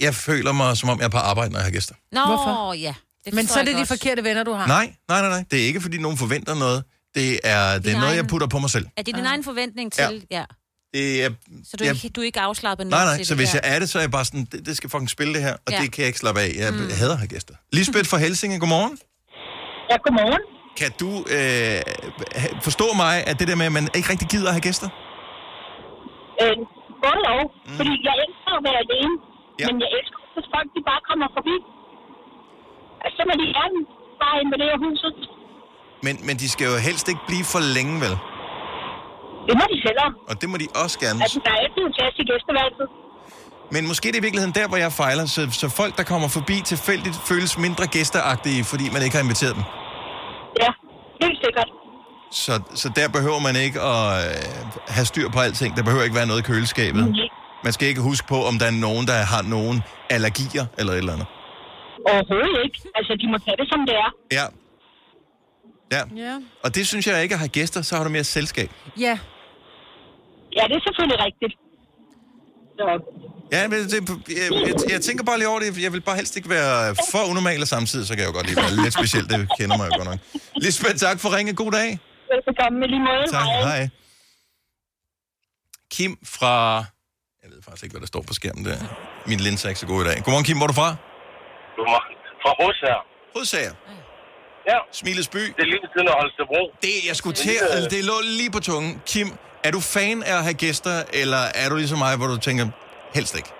[0.00, 1.94] jeg føler mig, som om jeg er på arbejde, når jeg har gæster.
[2.12, 2.72] Nå, Hvorfor?
[2.74, 2.94] ja.
[3.24, 3.88] Det Men så er jeg det de godt.
[3.88, 4.66] forkerte venner, du har.
[4.66, 5.44] Nej, nej, nej, nej.
[5.50, 6.84] Det er ikke, fordi nogen forventer noget.
[7.14, 8.86] Det er, det er noget, jeg egen- putter på mig selv.
[8.96, 10.26] Er det din egen forventning til?
[10.30, 10.38] Ja.
[10.38, 10.44] ja.
[10.94, 11.30] Det er,
[11.64, 13.60] Så du er, jeg, ikke, du er ikke afslappet nej, nej, så hvis der.
[13.64, 15.52] jeg er det, så er jeg bare sådan, det, det skal fucking spille det her,
[15.52, 15.80] og Ja.
[15.80, 16.52] det kan jeg ikke slappe af.
[16.56, 16.88] Jeg, mm.
[16.88, 17.54] jeg hader at have gæster.
[17.72, 18.98] Lisbeth fra Helsinge, godmorgen.
[19.90, 20.40] Ja, godmorgen.
[20.78, 21.80] Kan du øh,
[22.66, 24.88] forstå mig, at det der med, at man ikke rigtig gider at have gæster?
[26.42, 26.56] Øh,
[27.04, 27.42] både og.
[27.68, 27.76] Mm.
[27.78, 29.14] Fordi jeg elsker at være alene.
[29.22, 29.26] Ja.
[29.60, 29.66] Ja.
[29.68, 31.56] Men jeg elsker, hvis folk de bare kommer forbi.
[33.02, 33.78] Altså, så må de gerne
[34.22, 35.14] bare invadere huset.
[36.06, 38.14] Men, men de skal jo helst ikke blive for længe, vel?
[39.48, 40.12] Det må de selv om.
[40.30, 41.18] Og det må de også gerne.
[41.24, 42.88] Altså, der er altid en plads i gæsteværelset.
[43.74, 46.28] Men måske det er i virkeligheden der, hvor jeg fejler, så, så folk, der kommer
[46.38, 49.64] forbi tilfældigt, føles mindre gæsteragtige, fordi man ikke har inviteret dem.
[50.62, 50.70] Ja,
[51.22, 51.68] helt sikkert.
[52.44, 54.44] Så, så der behøver man ikke at øh,
[54.96, 55.76] have styr på alting.
[55.76, 57.04] Der behøver ikke være noget i køleskabet.
[57.64, 60.98] Man skal ikke huske på, om der er nogen, der har nogen allergier eller et
[60.98, 61.26] eller andet.
[62.12, 62.78] Overhovedet ikke.
[62.98, 64.10] Altså, de må tage det, som det er.
[64.38, 64.46] Ja.
[65.94, 66.02] Ja.
[66.24, 66.34] Ja.
[66.64, 68.70] Og det synes jeg ikke at have gæster, så har du mere selskab.
[69.06, 69.18] Ja.
[70.56, 71.54] Ja, det er selvfølgelig rigtigt.
[72.78, 72.84] Så,
[73.52, 75.82] Ja, men det, jeg, jeg, jeg tænker bare lige over det.
[75.86, 78.46] Jeg vil bare helst ikke være for unormal, og samtidig så kan jeg jo godt
[78.48, 79.30] lide være lidt specielt.
[79.30, 80.20] Det kender mig jo godt nok.
[80.64, 81.52] Lisbeth, tak for ringe.
[81.62, 81.88] God dag.
[82.32, 83.24] velbekomme med lige måde.
[83.38, 83.88] Tak, hej.
[85.94, 86.54] Kim fra...
[87.42, 88.78] Jeg ved faktisk ikke, hvad der står på skærmen der.
[89.30, 90.16] Min linse er ikke så god i dag.
[90.24, 90.56] Godmorgen, Kim.
[90.56, 90.90] Hvor er du fra?
[91.76, 92.14] Godmorgen.
[92.42, 92.98] Fra Hos her.
[93.34, 93.74] Hovedsager.
[94.70, 94.78] Ja.
[95.00, 95.42] Smilets by.
[95.56, 96.62] Det er lige ved siden af Holstebro.
[96.86, 97.56] Det, jeg skulle til,
[97.94, 98.92] det lå lige på tungen.
[99.10, 99.28] Kim,
[99.66, 102.64] er du fan af at have gæster, eller er du ligesom mig, hvor du tænker,
[103.16, 103.50] helst ikke?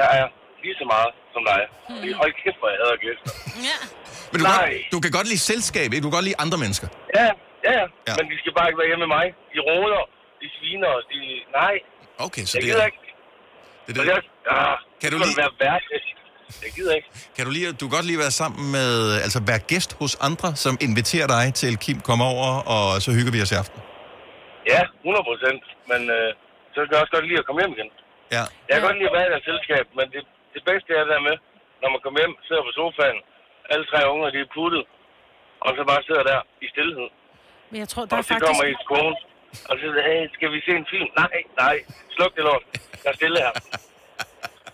[0.00, 0.26] Jeg er
[0.64, 1.60] lige så meget som dig.
[1.88, 2.12] Hmm.
[2.20, 3.30] Hold kæft, hvor jeg hader gæster.
[3.68, 3.78] Ja.
[4.32, 4.56] Men du, Nej.
[4.60, 6.02] godt, du kan godt lide selskab, ikke?
[6.04, 6.88] Du kan godt lide andre mennesker.
[7.18, 7.28] Ja,
[7.68, 7.72] ja,
[8.08, 8.12] ja.
[8.18, 9.26] Men de skal bare ikke være hjemme med mig.
[9.54, 10.00] De råder,
[10.40, 11.18] de sviner, de...
[11.60, 11.74] Nej,
[12.26, 12.86] Okay, så jeg det gider er...
[12.90, 12.98] ikke.
[13.86, 14.50] Det er jeg, det.
[14.50, 15.82] ah, Kan du lide- være værd.
[16.64, 17.08] Jeg gider ikke.
[17.36, 20.56] Kan du, lide, du kan godt lige være sammen med, altså være gæst hos andre,
[20.56, 23.80] som inviterer dig til Kim, kom over, og så hygger vi os i aften.
[24.72, 25.62] Ja, 100 procent.
[25.90, 26.30] Men øh,
[26.72, 27.90] så kan jeg også godt lide at komme hjem igen.
[28.36, 28.44] Ja.
[28.68, 30.22] Jeg kan godt lide at være i deres selskab, men det,
[30.54, 31.36] det bedste er det der med,
[31.82, 33.18] når man kommer hjem, sidder på sofaen,
[33.72, 34.84] alle tre unger, de er puttet,
[35.64, 37.08] og så bare sidder der i stillhed.
[37.70, 38.80] Men jeg tror, der Og så kommer faktisk...
[38.80, 39.14] ens kone,
[39.68, 41.10] og så siger, hey, skal vi se en film?
[41.22, 41.76] Nej, nej,
[42.14, 42.64] sluk det lort.
[43.04, 43.54] Jeg er stille her.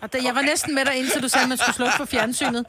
[0.01, 2.05] Og da, jeg var næsten med dig indtil du sagde, at man skulle slukke for
[2.05, 2.65] fjernsynet.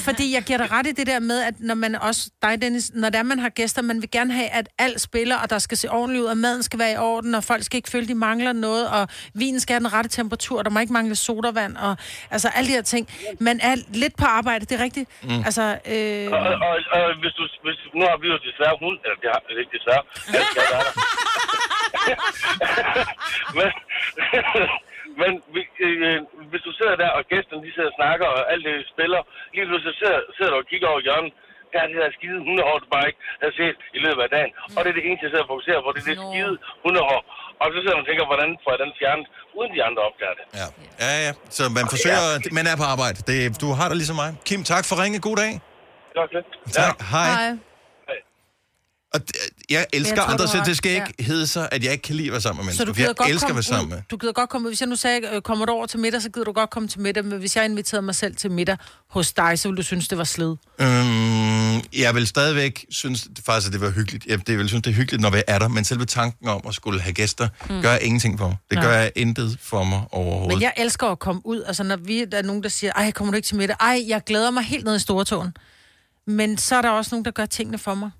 [0.00, 2.90] Fordi jeg giver dig ret i det der med, at når man også, dig Dennis,
[2.94, 5.76] når der man har gæster, man vil gerne have, at alt spiller, og der skal
[5.78, 8.14] se ordentligt ud, og maden skal være i orden, og folk skal ikke føle, de
[8.14, 11.76] mangler noget, og vinen skal have den rette temperatur, og der må ikke mangle sodavand,
[11.76, 11.96] og
[12.30, 13.08] altså alle de her ting.
[13.40, 15.10] Man er lidt på arbejde, det er rigtigt.
[15.22, 15.42] Mm.
[15.44, 19.16] Altså, øh, Og, og, og hvis du, hvis, nu har vi jo desværre hund, eller
[19.22, 20.92] det har er ikke desværre, jeg skal være der.
[23.58, 23.68] men,
[25.20, 26.18] men vi, øh,
[26.50, 29.20] hvis du sidder der, og gæsterne de sidder og snakker, og alt det spiller,
[29.54, 31.32] lige pludselig så sidder, sidder du og kigger over hjørnet,
[31.72, 34.52] der er det der skide hundehår, du bare ikke har set i løbet af dagen.
[34.76, 36.54] Og det er det eneste, jeg sidder og fokuserer på, det er det skide
[36.84, 37.20] hundehår.
[37.62, 39.26] Og så sidder man og tænker, hvordan får jeg den fjernet,
[39.58, 40.44] uden de andre opdager det.
[40.60, 40.66] Ja,
[41.04, 41.32] ja, ja.
[41.56, 42.22] Så man forsøger,
[42.58, 43.18] man er på arbejde.
[43.30, 44.30] Det, du har det ligesom mig.
[44.48, 45.18] Kim, tak for ringe.
[45.28, 45.52] God dag.
[46.34, 46.44] Det.
[46.80, 46.96] Tak.
[47.14, 47.30] Hej.
[47.40, 47.67] hej.
[49.14, 51.84] Og d- jeg elsker Jeg tror, andre, du så det skal ikke hedde sig, at
[51.84, 52.84] jeg ikke kan lide at være sammen med Så mennesker.
[52.84, 54.02] du for gider jeg godt elsker at være sammen med.
[54.10, 54.68] Du gider godt komme.
[54.68, 56.88] Hvis jeg nu sagde, øh, kommer du over til middag, så gider du godt komme
[56.88, 57.24] til middag.
[57.24, 58.76] Men hvis jeg inviterede mig selv til middag
[59.10, 60.54] hos dig, så ville du synes, det var slid.
[60.80, 64.26] Øhm, jeg vil stadigvæk synes faktisk, at det var hyggeligt.
[64.26, 66.60] Jeg det vil synes, det er hyggeligt, når vi er der, men selve tanken om
[66.68, 67.82] at skulle have gæster, mm.
[67.82, 68.48] gør jeg ingenting for.
[68.70, 68.84] Det Nej.
[68.84, 70.48] gør jeg intet for mig overhovedet.
[70.56, 71.62] Men jeg elsker at komme ud.
[71.62, 73.76] Altså, når vi, der er nogen, der siger, ej, kommer du ikke til middag?
[73.80, 75.56] Ej, jeg glæder mig helt ned i Stortåen.
[76.26, 78.10] Men så er der også nogen, der gør tingene for mig.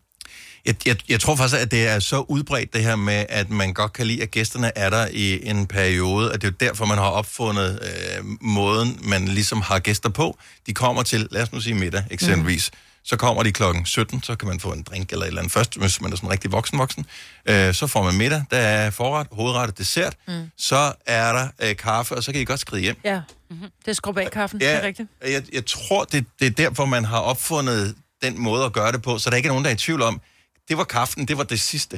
[0.69, 3.73] Jeg, jeg, jeg tror faktisk, at det er så udbredt det her med, at man
[3.73, 6.85] godt kan lide, at gæsterne er der i en periode, og det er jo derfor,
[6.85, 10.39] man har opfundet øh, måden, man ligesom har gæster på.
[10.67, 12.79] De kommer til, lad os nu sige middag eksempelvis, mm.
[13.05, 15.53] så kommer de klokken 17, så kan man få en drink eller et eller andet
[15.53, 17.07] først, hvis man er sådan rigtig voksen-voksen.
[17.47, 20.51] Øh, så får man middag, der er forret, hovedret og dessert, mm.
[20.59, 22.97] så er der øh, kaffe, og så kan I godt skride hjem.
[23.05, 23.69] Ja, mm-hmm.
[23.85, 25.09] det er skrub af kaffen, det er rigtigt.
[25.27, 29.03] Jeg, jeg tror, det, det er derfor, man har opfundet den måde at gøre det
[29.03, 30.21] på, så der ikke er nogen, der er i tvivl om,
[30.69, 31.97] det var kaffen, det var det sidste.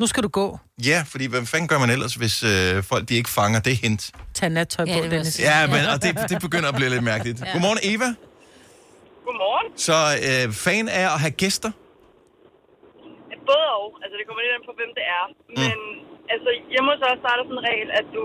[0.00, 0.46] Nu skal du gå.
[0.90, 4.02] Ja, fordi hvad fanden gør man ellers, hvis øh, folk de ikke fanger det hint?
[4.38, 5.40] Tag nattøj Ja, på, jeg Dennis.
[5.50, 7.38] Ja, men og det, det begynder at blive lidt mærkeligt.
[7.40, 7.52] Ja.
[7.52, 8.08] Godmorgen, Eva.
[9.26, 9.66] Godmorgen.
[9.86, 9.96] Så
[10.28, 11.70] øh, fan af at have gæster?
[13.50, 13.86] Både og.
[14.02, 15.24] Altså, det kommer lidt an på, hvem det er.
[15.60, 15.76] Men
[16.34, 18.22] altså, hjemme hos os, så er der sådan en regel, at du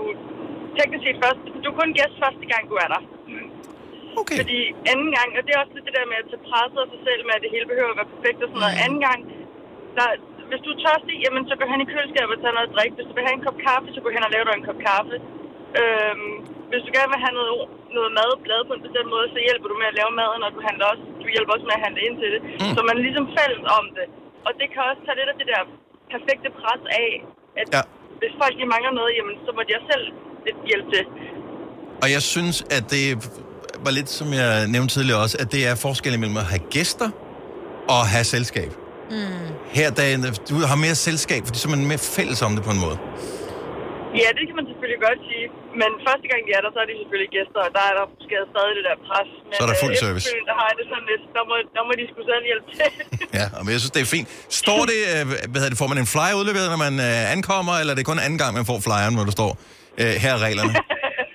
[0.78, 3.02] teknisk set først, du er kun gæst første gang, du er der.
[4.20, 4.38] Okay.
[4.42, 4.60] Fordi
[4.92, 7.00] anden gang, og det er også lidt det der med at tage presset af sig
[7.08, 8.76] selv med, at det hele behøver at være perfekt og sådan noget.
[8.78, 8.84] Mm.
[8.86, 9.20] Anden gang,
[10.00, 10.08] der,
[10.50, 12.94] hvis du er tørstig, jamen, så gå hen i køleskabet og tage noget at drikke.
[12.98, 14.80] Hvis du vil have en kop kaffe, så gå hen og lave dig en kop
[14.90, 15.16] kaffe.
[15.80, 16.30] Øhm,
[16.70, 17.52] hvis du gerne vil have noget,
[17.96, 20.50] noget mad lavet på en bestemt måde, så hjælper du med at lave maden, og
[20.56, 22.40] du, handler også, du hjælper også med at handle ind til det.
[22.62, 22.72] Mm.
[22.76, 24.06] Så man er ligesom fælles om det.
[24.46, 25.62] Og det kan også tage lidt af det der
[26.14, 27.10] perfekte pres af,
[27.60, 27.82] at Ja.
[28.20, 30.04] hvis folk de mangler noget, jamen, så må de også selv
[30.46, 31.04] lidt hjælpe til.
[32.02, 33.04] Og jeg synes, at det
[33.84, 37.08] var lidt, som jeg nævnte tidligere også, at det er forskellen mellem at have gæster
[37.94, 38.70] og have selskab.
[39.10, 39.48] Mm.
[39.78, 40.18] Her dagen,
[40.50, 42.98] du har mere selskab, fordi så er man mere fælles om det på en måde.
[44.22, 45.46] Ja, det kan man selvfølgelig godt sige.
[45.80, 48.04] Men første gang de er der, så er de selvfølgelig gæster, og der er der
[48.16, 49.30] måske stadig det der pres.
[49.46, 50.26] Men, Så er der fuld øh, service.
[50.50, 52.88] Der har jeg det sådan lidt, der må, der må de skulle selv hjælpe til.
[53.38, 54.28] Ja, og men jeg synes, det er fint.
[54.62, 57.74] Står det, øh, hvad hedder det, får man en flyer udleveret, når man øh, ankommer,
[57.80, 59.50] eller er det kun anden gang, man får flyeren, hvor der står,
[60.00, 60.72] øh, her er reglerne?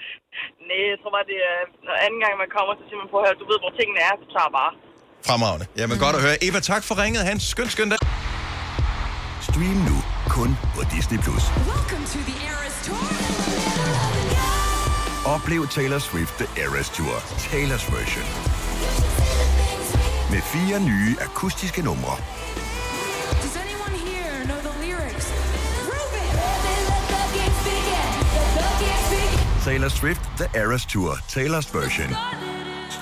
[0.70, 3.18] Nej, jeg tror bare, det er, når anden gang man kommer, så siger man på
[3.26, 4.72] her, du ved, hvor tingene er, du tager bare.
[5.26, 5.66] Fremragende.
[5.78, 6.44] Jamen godt at høre.
[6.44, 7.24] Eva, tak for ringet.
[7.26, 7.98] Ha' en skøn, skøn dag.
[9.42, 11.20] Stream nu kun på Disney+.
[11.20, 11.44] Plus.
[15.26, 18.26] Oplev Taylor Swift The Eras Tour, Taylor's version.
[20.32, 22.18] Med fire nye akustiske numre.
[29.66, 32.53] Taylor Swift The Eras Tour, Taylor's version.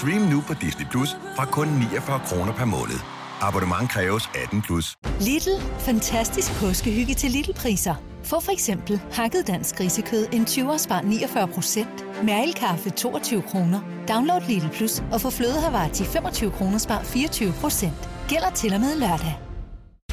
[0.02, 3.00] Stream nu på Disney Plus fra kun 49 kroner per måned.
[3.42, 4.96] Abonnement kræves 18 plus.
[5.20, 5.58] Little.
[5.80, 7.96] Fantastisk påskehygge til Little-priser.
[8.24, 12.24] Få for eksempel hakket dansk grisekød en 20 spar 49 procent.
[12.24, 13.80] Mærelkaffe 22 kroner.
[14.08, 18.10] Download Lidl Plus og få flødehavar til 25 kroner spar 24 procent.
[18.30, 19.51] Gælder til og med lørdag.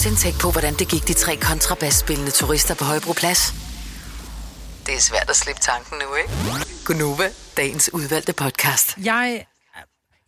[0.00, 3.40] Årsindtægt på, hvordan det gik de tre kontrabasspillende turister på Højbroplads?
[4.86, 6.30] Det er svært at slippe tanken nu, ikke?
[6.86, 8.96] Gunova, dagens udvalgte podcast.
[9.04, 9.46] Jeg,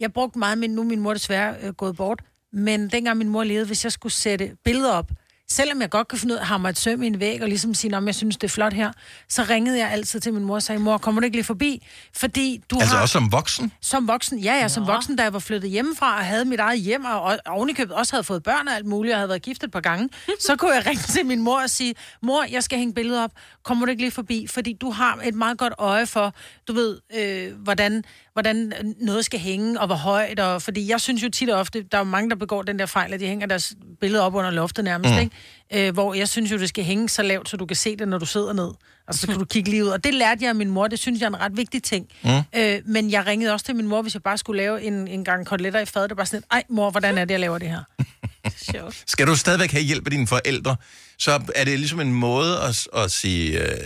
[0.01, 3.45] jeg brugte meget men nu min mor desværre øh, gået bort, men dengang min mor
[3.45, 5.11] levede, hvis jeg skulle sætte billeder op,
[5.53, 7.49] selvom jeg godt kan finde ud af at hamre et søm i en væg, og
[7.49, 8.93] ligesom sige, om jeg synes, det er flot her,
[9.29, 11.87] så ringede jeg altid til min mor og sagde, mor, kommer du ikke lige forbi?
[12.17, 13.03] Fordi du Altså har...
[13.03, 13.73] også som voksen?
[13.81, 16.81] Som voksen, ja, ja, som voksen, da jeg var flyttet hjemmefra og havde mit eget
[16.81, 19.71] hjem, og, ovenikøbet også havde fået børn og alt muligt, og havde været gift et
[19.71, 20.09] par gange,
[20.41, 23.31] så kunne jeg ringe til min mor og sige, mor, jeg skal hænge billeder op,
[23.63, 24.47] kommer du ikke lige forbi?
[24.51, 26.35] Fordi du har et meget godt øje for,
[26.69, 31.23] du ved, øh, hvordan, hvordan noget skal hænge, og hvor højt, og fordi jeg synes
[31.23, 33.27] jo tit og ofte, der er jo mange, der begår den der fejl, at de
[33.27, 35.21] hænger deres billeder op under loftet nærmest, Mm.
[35.21, 35.87] ikke?
[35.89, 38.09] Øh, hvor jeg synes jo, det skal hænge så lavt, så du kan se det,
[38.09, 38.71] når du sidder ned.
[39.09, 39.89] Altså, så kan du kigge lige ud.
[39.89, 42.07] Og det lærte jeg af min mor, det synes jeg er en ret vigtig ting.
[42.25, 42.31] Mm.
[42.57, 45.25] Øh, men jeg ringede også til min mor, hvis jeg bare skulle lave en, en
[45.25, 46.03] gang koteletter i fad.
[46.03, 47.83] Det var bare sådan lidt, ej mor, hvordan er det, jeg laver det her?
[48.73, 49.03] Sjovt.
[49.07, 50.77] Skal du stadigvæk have hjælp af dine forældre,
[51.19, 53.79] så er det ligesom en måde at, at sige øh,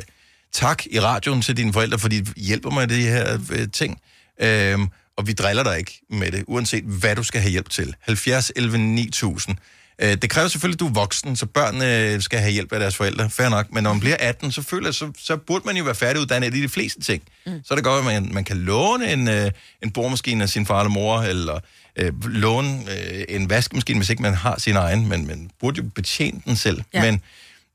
[0.53, 4.01] tak i radioen til dine forældre, fordi de hjælper mig i de her øh, ting.
[4.41, 7.95] Øhm, og vi driller dig ikke med det, uanset hvad du skal have hjælp til.
[8.01, 9.57] 70 11 9000.
[9.99, 12.97] Øh, det kræver selvfølgelig, at du er voksen, så børnene skal have hjælp af deres
[12.97, 13.31] forældre.
[13.31, 13.73] Fair nok.
[13.73, 16.63] Men når man bliver 18, så, føler så, så burde man jo være færdiguddannet i
[16.63, 17.23] de fleste ting.
[17.47, 17.61] Mm.
[17.65, 19.51] Så er det godt, at man, man kan låne en, øh,
[19.83, 21.61] en boremaskine af sin far eller mor, eller
[21.97, 25.89] øh, låne øh, en vaskemaskine, hvis ikke man har sin egen, men man burde jo
[25.95, 26.83] betjene den selv.
[26.95, 27.03] Ja.
[27.03, 27.23] Men,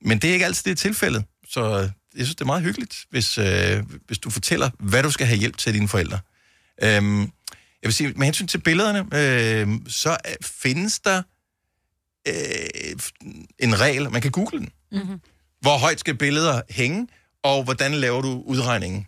[0.02, 1.24] men det er ikke altid det tilfældet.
[1.50, 5.12] Så øh, jeg synes, det er meget hyggeligt, hvis, øh, hvis du fortæller, hvad du
[5.12, 6.20] skal have hjælp til dine forældre.
[6.84, 11.22] Øhm, jeg vil sige, med hensyn til billederne, øh, så findes der
[12.28, 12.34] øh,
[13.60, 14.70] en regel, man kan google den.
[14.92, 15.20] Mm-hmm.
[15.62, 17.08] Hvor højt skal billeder hænge,
[17.44, 19.08] og hvordan laver du udregningen?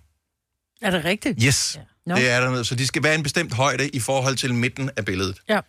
[0.81, 1.39] Er det rigtigt?
[1.43, 2.15] Yes, Nå.
[2.15, 2.67] det er der noget.
[2.67, 5.41] Så de skal være en bestemt højde i forhold til midten af billedet.
[5.49, 5.59] Ja.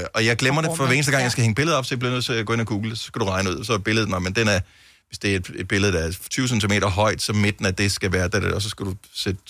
[0.00, 1.24] Øh, og jeg glemmer det for hver eneste gang, Ja.
[1.24, 2.96] jeg skal hænge billedet op, så jeg bliver nødt til at gå ind og google,
[2.96, 4.60] så skal du regne ud, så er billedet, nå, men den er,
[5.08, 7.92] hvis det er et, et billede, der er 20 cm højt, så midten af det
[7.92, 9.40] skal være der, og så skal du sætte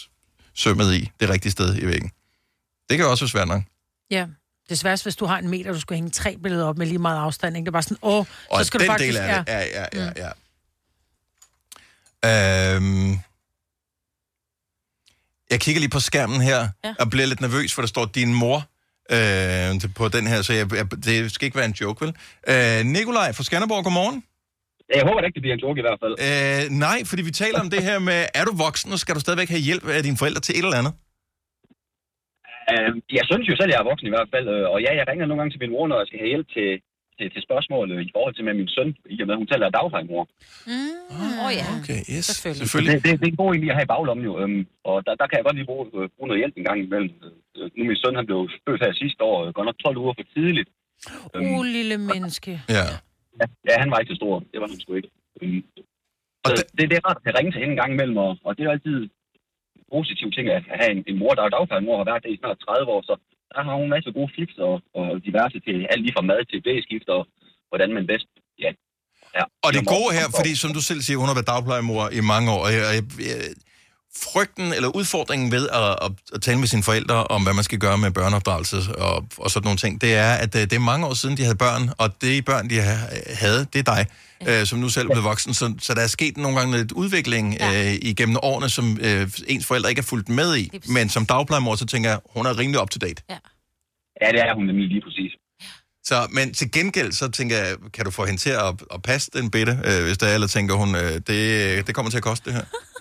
[0.58, 2.10] sømmet i det rigtige sted i væggen.
[2.90, 3.62] Det kan også være svært nok.
[4.10, 4.26] Ja.
[4.68, 6.86] Det er svært, hvis du har en meter, du skal hænge tre billeder op med
[6.86, 7.56] lige meget afstand.
[7.56, 7.64] Ikke?
[7.64, 8.18] Det er bare sådan, åh,
[8.50, 9.08] Og så skal den du faktisk...
[9.08, 10.16] del af det, ja, ja, ja, Mm.
[10.16, 10.30] ja.
[12.74, 13.18] Øhm,
[15.50, 16.94] jeg kigger lige på skærmen her, ja.
[16.98, 18.68] og bliver lidt nervøs, for der står din mor
[19.10, 22.16] øh, på den her, så jeg, jeg, det skal ikke være en joke, vel?
[22.48, 24.24] Øh, Nikolaj fra Skanderborg, godmorgen.
[24.94, 26.14] Jeg håber ikke, det bliver en joke i hvert fald.
[26.28, 29.20] Øh, nej, fordi vi taler om det her med, er du voksen, og skal du
[29.26, 30.94] stadigvæk have hjælp af dine forældre til et eller andet?
[32.72, 35.04] Uh, jeg synes jo selv, jeg er voksen i hvert fald, øh, og ja, jeg
[35.10, 36.68] ringer nogle gange til min mor, når jeg skal have hjælp til,
[37.16, 39.62] til, til spørgsmålet i forhold til med min søn, i og med, at hun selv
[39.66, 40.22] er dagplejemor.
[41.14, 41.66] Åh oh, ja.
[41.78, 42.24] Okay, yes.
[42.28, 42.62] Selvfølgelig.
[42.62, 42.94] Selvfølgelig.
[42.94, 45.12] Det, det, det er en god idé at have i baglommen jo, øhm, og der,
[45.20, 47.10] der kan jeg godt lige bruge, øh, bruge noget hjælp en gang imellem.
[47.56, 50.14] Øh, nu min søn, han blev født her sidste år, øh, godt nok 12 uger
[50.18, 50.70] for tidligt.
[51.34, 52.52] Øhm, Uh, lille menneske.
[52.78, 52.86] Ja.
[53.40, 55.10] Ja, ja, han var ikke så stor, det var han sgu ikke.
[55.40, 55.62] Øhm,
[56.44, 58.62] så det, det er rart at ringe til hende en gang imellem, og, og det
[58.62, 58.96] er altid
[59.78, 62.32] en positiv ting at have en, en mor, der er dagplejemor, og har været det
[62.32, 63.14] i snart 30 år, så
[63.54, 66.40] der har hun en masse gode fix og, og diverse til alt lige fra mad
[66.44, 67.22] til blæskift og
[67.70, 68.28] hvordan man bedst,
[68.64, 68.70] ja.
[69.38, 69.44] ja.
[69.64, 72.48] Og det gode her, fordi som du selv siger, hun har været dagplejemor i mange
[72.54, 73.40] år, og jeg, jeg, jeg,
[74.24, 77.78] frygten eller udfordringen ved at, at, at tale med sine forældre om, hvad man skal
[77.78, 81.06] gøre med børneopdragelse og, og sådan nogle ting, det er, at øh, det er mange
[81.06, 84.06] år siden, de havde børn, og det børn, de ha- havde, det er dig,
[84.46, 84.60] ja.
[84.60, 85.54] øh, som nu selv er blevet voksen.
[85.54, 87.90] Så, så der er sket nogle gange lidt udvikling ja.
[87.90, 90.70] øh, igennem årene, som øh, ens forældre ikke er fulgt med i.
[90.88, 93.22] Men som dagplejemor, så tænker jeg, hun er rimelig up to date.
[94.22, 95.32] Ja, det er hun nemlig lige præcis.
[96.04, 99.30] Så, men til gengæld, så tænker jeg, kan du få hende til at, at passe
[99.34, 102.22] den bitte, øh, hvis der er, eller tænker hun, øh, det, det kommer til at
[102.22, 102.64] koste det her?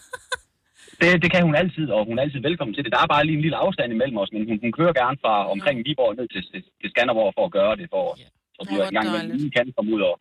[1.02, 2.92] Det, det kan hun altid, og hun er altid velkommen til det.
[2.96, 5.34] Der er bare lige en lille afstand imellem os, men hun, hun kører gerne fra
[5.54, 8.20] omkring Viborg ned til, til, til Skanderborg for at gøre det for os.
[8.56, 10.16] Så vi er i gang med, at vi kan komme ud og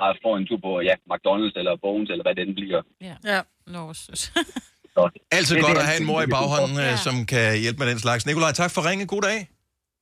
[0.00, 2.80] bare få en tur på ja, McDonald's eller Bones, eller hvad det end bliver.
[3.08, 3.14] Ja.
[3.32, 3.40] ja.
[3.74, 3.82] Nå,
[4.94, 5.02] Så,
[5.36, 7.78] Altid det- godt det at er have en mor i baghånden, øh, som kan hjælpe
[7.82, 8.20] med den slags.
[8.28, 9.04] Nikolaj, tak for ringe.
[9.14, 9.38] God dag.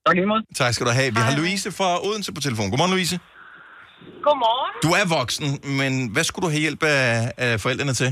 [0.06, 0.42] Tak lige måde.
[0.62, 1.08] Tak skal du have.
[1.16, 2.66] Vi har Louise fra Odense på telefon.
[2.70, 3.16] Godmorgen, Louise.
[4.26, 4.72] Godmorgen.
[4.86, 5.48] Du er voksen,
[5.80, 8.10] men hvad skulle du have hjælp af, af forældrene til?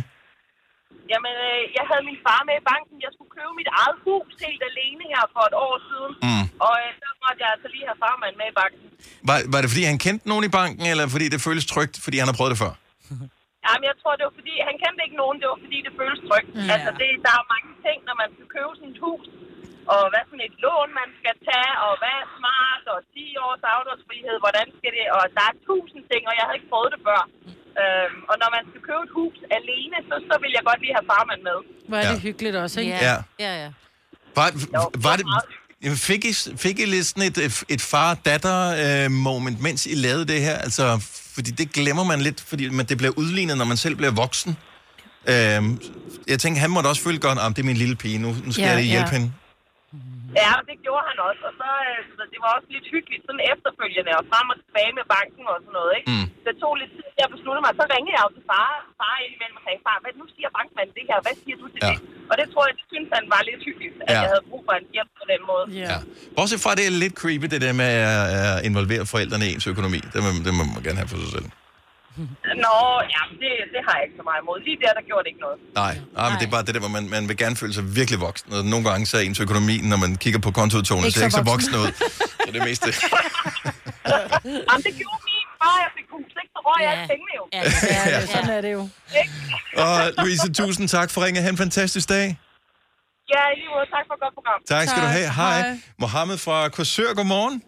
[1.12, 2.94] Jamen, øh, jeg havde min far med i banken.
[3.06, 6.12] Jeg skulle købe mit eget hus helt alene her for et år siden.
[6.26, 6.44] Mm.
[6.66, 8.86] Og øh, der måtte jeg altså lige have farmand med i banken.
[9.28, 12.16] Var, var det, fordi han kendte nogen i banken, eller fordi det føles trygt, fordi
[12.20, 12.72] han har prøvet det før?
[13.66, 15.36] Jamen, jeg tror, det var fordi, han kendte ikke nogen.
[15.40, 16.50] Det var fordi, det føles trygt.
[16.54, 16.72] Ja.
[16.74, 19.26] Altså, det, der er mange ting, når man skal købe sådan et hus.
[19.94, 23.62] Og hvad for et lån, man skal tage, og hvad er smart, og 10 års
[23.74, 25.06] afdragsfrihed, hvordan skal det...
[25.16, 27.20] Og der er tusind ting, og jeg havde ikke prøvet det før.
[27.82, 30.94] Øhm, og når man skal købe et hus alene, så, så vil jeg godt lige
[30.98, 31.56] have farmand med.
[31.88, 32.26] Hvor er det Ja.
[32.28, 32.92] hyggeligt også, ikke?
[33.08, 33.16] Ja.
[33.44, 33.68] Ja, ja.
[34.36, 34.48] Var,
[35.06, 35.24] var det,
[35.98, 40.56] fik, I, fik I lidt sådan et, et far-datter-moment, mens I lavede det her?
[40.58, 40.84] Altså,
[41.34, 44.56] fordi det glemmer man lidt, fordi man, det bliver udlignet, når man selv bliver voksen.
[45.28, 45.80] Øhm,
[46.28, 48.52] jeg tænker, han måtte også føle godt, at det er min lille pige, nu, nu
[48.52, 49.16] skal Ja, jeg lige hjælpe ja.
[49.18, 49.32] hende.
[50.40, 51.42] Ja, det gjorde han også.
[51.48, 54.92] Og så, øh, så det var også lidt hyggeligt sådan efterfølgende, og frem og tilbage
[54.98, 56.08] med banken og sådan noget, ikke?
[56.14, 56.26] Mm.
[56.46, 57.72] Det tog lidt tid, til at beslutte mig.
[57.78, 58.70] Så ringede jeg jo til far,
[59.00, 61.18] far indimellem og sagde, far, hvad nu siger bankmanden det her?
[61.26, 61.90] Hvad siger du til Ja.
[61.92, 61.98] det?
[62.30, 64.20] Og det tror jeg, det synes han var lidt hyggeligt, at Ja.
[64.24, 65.64] jeg havde brug for en hjælp på den måde.
[65.84, 65.96] Ja.
[66.36, 69.66] Bortset fra, det er lidt creepy, det der med at, at involvere forældrene i ens
[69.72, 69.98] økonomi.
[70.14, 71.46] Det må, det må man gerne have for sig selv.
[72.64, 72.76] Nå,
[73.14, 74.56] ja, det, det har jeg ikke så meget imod.
[74.66, 75.58] Lige der, der gjorde det ikke noget.
[75.82, 77.84] Nej, nej, men det er bare det der, hvor man, man vil gerne føle sig
[78.00, 78.48] virkelig voksen.
[78.56, 81.46] Og nogle gange så er ens økonomi, når man kigger på kontoudtogene, så ikke så
[81.54, 81.88] voksen ud.
[82.44, 82.94] Så det er mest det.
[84.68, 86.50] Jamen, det gjorde min far, jeg fik hus, ikke?
[86.54, 87.44] Så røg jeg alle pengene jo.
[87.56, 87.62] Ja,
[88.12, 88.82] ja, sådan er det jo.
[89.84, 91.40] Og Louise, tusind tak for ringe.
[91.44, 92.26] Ha' en fantastisk dag.
[93.34, 93.86] Ja, i lige måde.
[93.96, 94.58] Tak for et godt program.
[94.74, 95.28] Tak skal du have.
[95.40, 95.78] Hej.
[95.98, 97.62] Mohammed fra Korsør, godmorgen.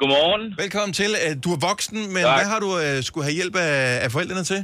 [0.00, 0.44] Godmorgen.
[0.64, 1.10] Velkommen til.
[1.24, 2.36] Øh, Du er voksen, men Tak.
[2.38, 4.60] hvad har du uh, skulle have hjælp af, af forældrene til?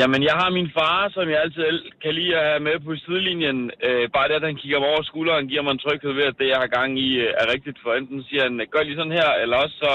[0.00, 1.62] Jamen, jeg har min far, som jeg altid
[2.04, 3.58] kan lide at have med på sidelinjen.
[3.88, 6.36] Øh, bare det, at han kigger mig over skulderen, giver mig en tryghed ved, at
[6.40, 7.78] det, jeg har gang i, øh, er rigtigt.
[7.84, 9.92] For enten siger han, gør lige sådan her, eller også så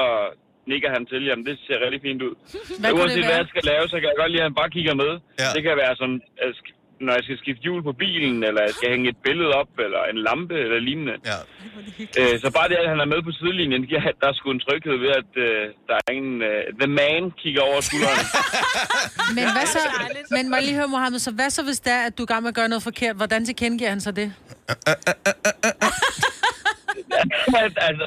[0.72, 2.34] nikker han til, jamen det ser rigtig fint ud.
[2.82, 4.96] Hvad uanset hvad jeg skal lave, så kan jeg godt lide, at han bare kigger
[5.04, 5.12] med.
[5.42, 5.48] Ja.
[5.56, 5.94] Det kan være
[6.60, 6.76] sk-
[7.06, 10.02] når jeg skal skifte hjul på bilen, eller jeg skal hænge et billede op, eller
[10.12, 11.16] en lampe, eller lignende.
[11.30, 11.38] Ja.
[12.20, 14.52] Øh, så bare det, at han er med på sidelinjen, giver, at der er sgu
[14.52, 16.38] en tryghed ved, at øh, der er ingen...
[16.50, 18.26] Øh, the man kigger over skulderen.
[19.38, 19.82] Men hvad så,
[20.36, 22.28] men må jeg lige høre, Mohammed, så hvad så, hvis det er, at du er
[22.32, 23.16] gang med at gøre noget forkert?
[23.16, 24.28] Hvordan tilkendegiver han så det?
[27.88, 28.06] altså,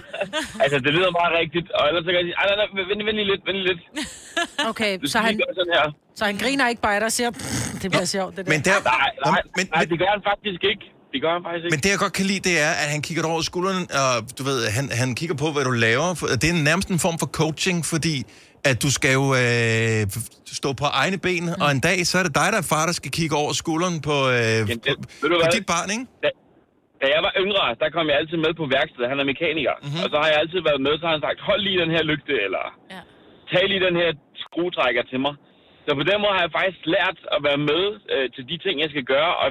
[0.64, 1.66] altså, det lyder meget rigtigt.
[1.76, 3.68] Og ellers så kan jeg sige, "Ej, nej, nej, vent, vent lige lidt, vent lige
[3.72, 3.82] lidt.
[4.70, 5.86] Okay, så han, sådan her.
[6.18, 8.52] så han griner ikke bare dig og siger, "Pff, det bliver sjovt, det der.
[8.52, 10.84] Men der, Nej, nej, men, nej, det gør han faktisk ikke.
[11.12, 11.74] Det gør han faktisk ikke.
[11.74, 14.42] Men det, jeg godt kan lide, det er, at han kigger over skulderen, og du
[14.50, 16.08] ved, han, han kigger på, hvad du laver.
[16.42, 18.16] Det er nærmest en form for coaching, fordi
[18.64, 20.06] at du skal jo øh,
[20.52, 21.60] stå på egne ben, mm.
[21.62, 24.00] og en dag, så er det dig, der er far, der skal kigge over skulderen
[24.00, 24.82] på, øh, Jamen, det,
[25.20, 25.52] på hvad?
[25.52, 26.06] dit barn, ikke?
[26.22, 26.28] Da,
[27.02, 29.10] da jeg var yngre, der kom jeg altid med på værkstedet.
[29.12, 29.74] Han er mekaniker.
[29.76, 29.84] Mhm.
[29.86, 30.02] Mm-hmm.
[30.04, 32.02] Og så har jeg altid været med, så har han sagt, hold lige den her
[32.10, 33.00] lygte, eller ja.
[33.52, 34.10] tag lige den her
[34.44, 35.34] skruetrækker til mig.
[35.86, 37.84] Så på den måde har jeg faktisk lært at være med
[38.14, 39.32] øh, til de ting, jeg skal gøre.
[39.42, 39.48] Og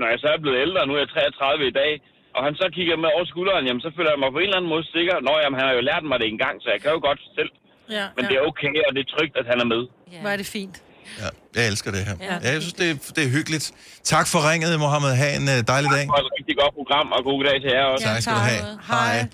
[0.00, 1.92] når jeg så er blevet ældre, nu er jeg 33 i dag,
[2.36, 4.56] og han så kigger med over skulderen, jamen så føler jeg mig på en eller
[4.60, 5.16] anden måde sikker.
[5.28, 7.50] Nå, jamen han har jo lært mig det engang, så jeg kan jo godt selv.
[7.96, 9.82] Ja, Men det er okay, og det er trygt, at han er med.
[10.22, 10.76] Hvor er det fint.
[11.20, 11.28] Ja,
[11.60, 12.14] jeg elsker det her.
[12.20, 12.34] Ja.
[12.34, 12.52] Ja.
[12.52, 13.72] Jeg synes, det er, det er hyggeligt.
[14.04, 15.14] Tak for ringet, Mohammed.
[15.14, 16.06] Ha' en uh, dejlig dag.
[16.10, 18.06] Og et rigtig godt program, og god dag til jer også.
[18.06, 18.78] Tak skal du have.
[18.88, 19.26] Hej.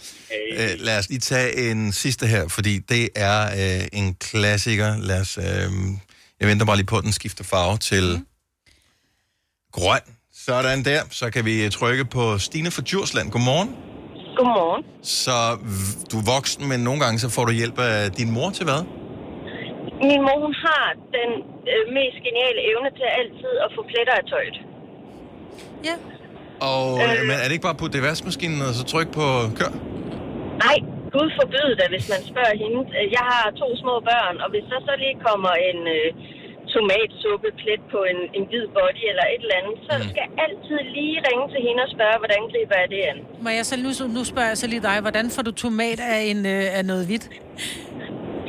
[0.53, 3.47] Uh, lad os lige tage en sidste her, fordi det er
[3.81, 4.97] uh, en klassiker.
[4.99, 5.45] Lad os, uh,
[6.41, 8.27] jeg venter bare lige på, at den skifter farve til Mhm.
[9.73, 10.01] grøn.
[10.47, 11.03] Sådan der.
[11.11, 13.31] Så kan vi trykke på Stine fra Djursland.
[13.31, 13.69] Godmorgen.
[14.37, 14.85] Godmorgen.
[15.03, 15.59] Så
[16.13, 18.85] du er voksen, men nogle gange så får du hjælp af din mor til hvad?
[20.11, 20.87] Min mor, hun har
[21.19, 21.31] den
[21.73, 24.57] øh, mest geniale evne til altid at få pletter af tøjet.
[25.89, 25.97] Ja.
[26.71, 27.13] Og, Øh.
[27.17, 27.21] øh.
[27.29, 29.27] men er det ikke bare at putte det i vaskemaskinen og så trykke på
[29.59, 29.73] kør?
[30.67, 30.77] Nej,
[31.15, 32.81] Gud forbyde det, hvis man spørger hende.
[32.99, 36.09] Øh, Jeg har to små børn, og hvis der så lige kommer en øh,
[36.75, 41.17] tomatsuppeplet på en, en hvid body eller et eller andet, så skal jeg altid lige
[41.29, 43.19] ringe til hende og spørge, hvordan griber jeg det an.
[43.45, 46.21] Må jeg så nu, nu spørger jeg så lige dig, hvordan får du tomat af,
[46.33, 47.27] en, øh, af noget hvidt?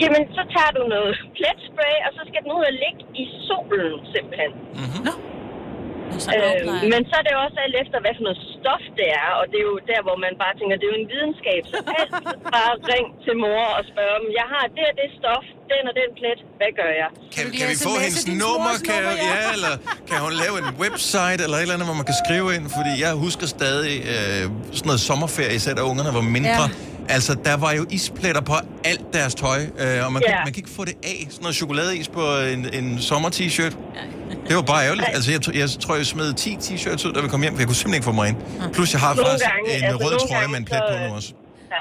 [0.03, 3.93] Jamen, så tager du noget pletspray, og så skal den ud og ligge i solen,
[4.13, 4.51] simpelthen.
[4.81, 5.03] Mm-hmm.
[5.07, 5.13] Nå.
[6.35, 6.61] Øh,
[6.93, 9.57] men så er det også alt efter, hvad for noget stof det er, og det
[9.61, 12.73] er jo der, hvor man bare tænker, det er jo en videnskab, så altid bare
[12.91, 16.09] ring til mor og spørg dem, jeg har det og det stof, den og den
[16.19, 17.09] plet, hvad gør jeg?
[17.35, 18.73] Kan, kan vi få hendes nummer?
[18.87, 19.73] Kan, jeg, ja, eller
[20.09, 22.65] kan hun lave en website eller et eller andet, hvor man kan skrive ind?
[22.77, 24.43] Fordi jeg husker stadig øh,
[24.77, 26.65] sådan noget sommerferie, især da ungerne var mindre.
[26.73, 26.88] Ja.
[27.09, 28.53] Altså, der var jo ispletter på
[28.83, 30.43] alt deres tøj, øh, og man, kan, Ja.
[30.43, 31.27] man kan ikke få det af.
[31.29, 33.77] Sådan noget chokoladeis på en, en sommer-t-shirt.
[34.47, 35.07] Det var bare ærgerligt.
[35.13, 37.67] Altså, jeg, jeg tror, jeg smed 10 t-shirts ud, da vi kom hjem, for jeg
[37.67, 38.37] kunne simpelthen ikke få mig ind.
[38.73, 41.07] Plus, jeg har Nogle faktisk gange, en altså, rød trøje gange, med en plet på
[41.07, 41.33] nu også.
[41.71, 41.75] Ja.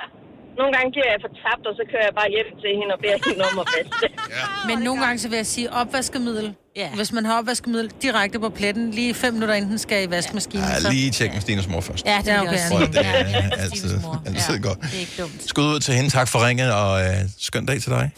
[0.58, 3.00] Nogle gange giver jeg for tabt, og så kører jeg bare hjem til hende og
[3.04, 4.10] beder hende om at vaske det.
[4.68, 6.54] Men nogle gange så vil jeg sige opvaskemiddel.
[6.78, 6.94] Yeah.
[6.94, 10.66] Hvis man har opvaskemiddel direkte på pletten, lige fem minutter inden den skal i vaskemaskinen.
[10.84, 12.06] Ja, lige tjek med Stines mor først.
[12.06, 12.52] Ja, det er okay.
[12.52, 14.80] Jeg, det er altid, altid godt.
[14.82, 15.48] Det er ikke dumt.
[15.48, 16.10] Skud ud til hende.
[16.10, 18.10] Tak for ringet, og øh, skøn dag til dig.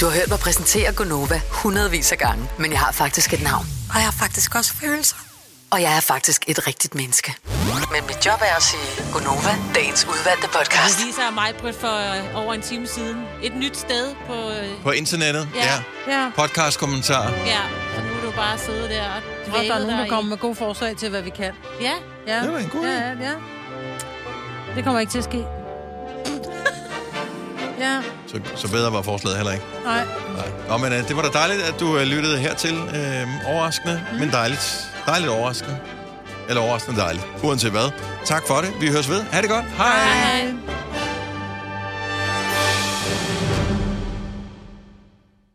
[0.00, 3.66] Du har hørt mig præsentere Gonova hundredvis af gange, men jeg har faktisk et navn.
[3.90, 5.27] Og jeg har faktisk også følelser.
[5.70, 7.34] Og jeg er faktisk et rigtigt menneske.
[7.92, 10.98] Men mit job er at sige Gonova, dagens udvalgte podcast.
[10.98, 11.96] Det viser mig på for
[12.36, 13.16] øh, over en time siden.
[13.42, 14.32] Et nyt sted på...
[14.34, 15.64] øh, På internettet, Ja.
[15.64, 16.18] ja.
[16.20, 16.30] Ja.
[16.36, 17.30] Podcast-kommentarer.
[17.46, 17.60] Ja,
[17.96, 20.28] så nu er du bare sidde der og Og der er dvælet nogen, der kommer
[20.28, 21.52] med gode forslag til, hvad vi kan.
[21.80, 21.92] Ja.
[22.26, 22.40] Ja.
[22.42, 23.32] Det var en god ja, ja, ja.
[24.76, 25.44] Det kommer ikke til at ske.
[27.80, 29.64] Ja, Så, så bedre var forslaget heller ikke.
[29.84, 30.04] nej.
[30.36, 30.48] Nej.
[30.68, 32.74] Nå, men øh, det var da dejligt, at du øh, lyttede hertil.
[32.74, 34.18] Øh, overraskende, mm.
[34.18, 34.87] men dejligt.
[35.08, 35.76] Dejligt overraskende.
[36.48, 37.26] Eller overraskende dejligt.
[37.44, 37.90] Uanset hvad.
[38.24, 38.70] Tak for det.
[38.80, 39.22] Vi høres ved.
[39.32, 39.64] Ha' det godt.
[39.64, 40.04] Hej.
[40.04, 40.54] Hej.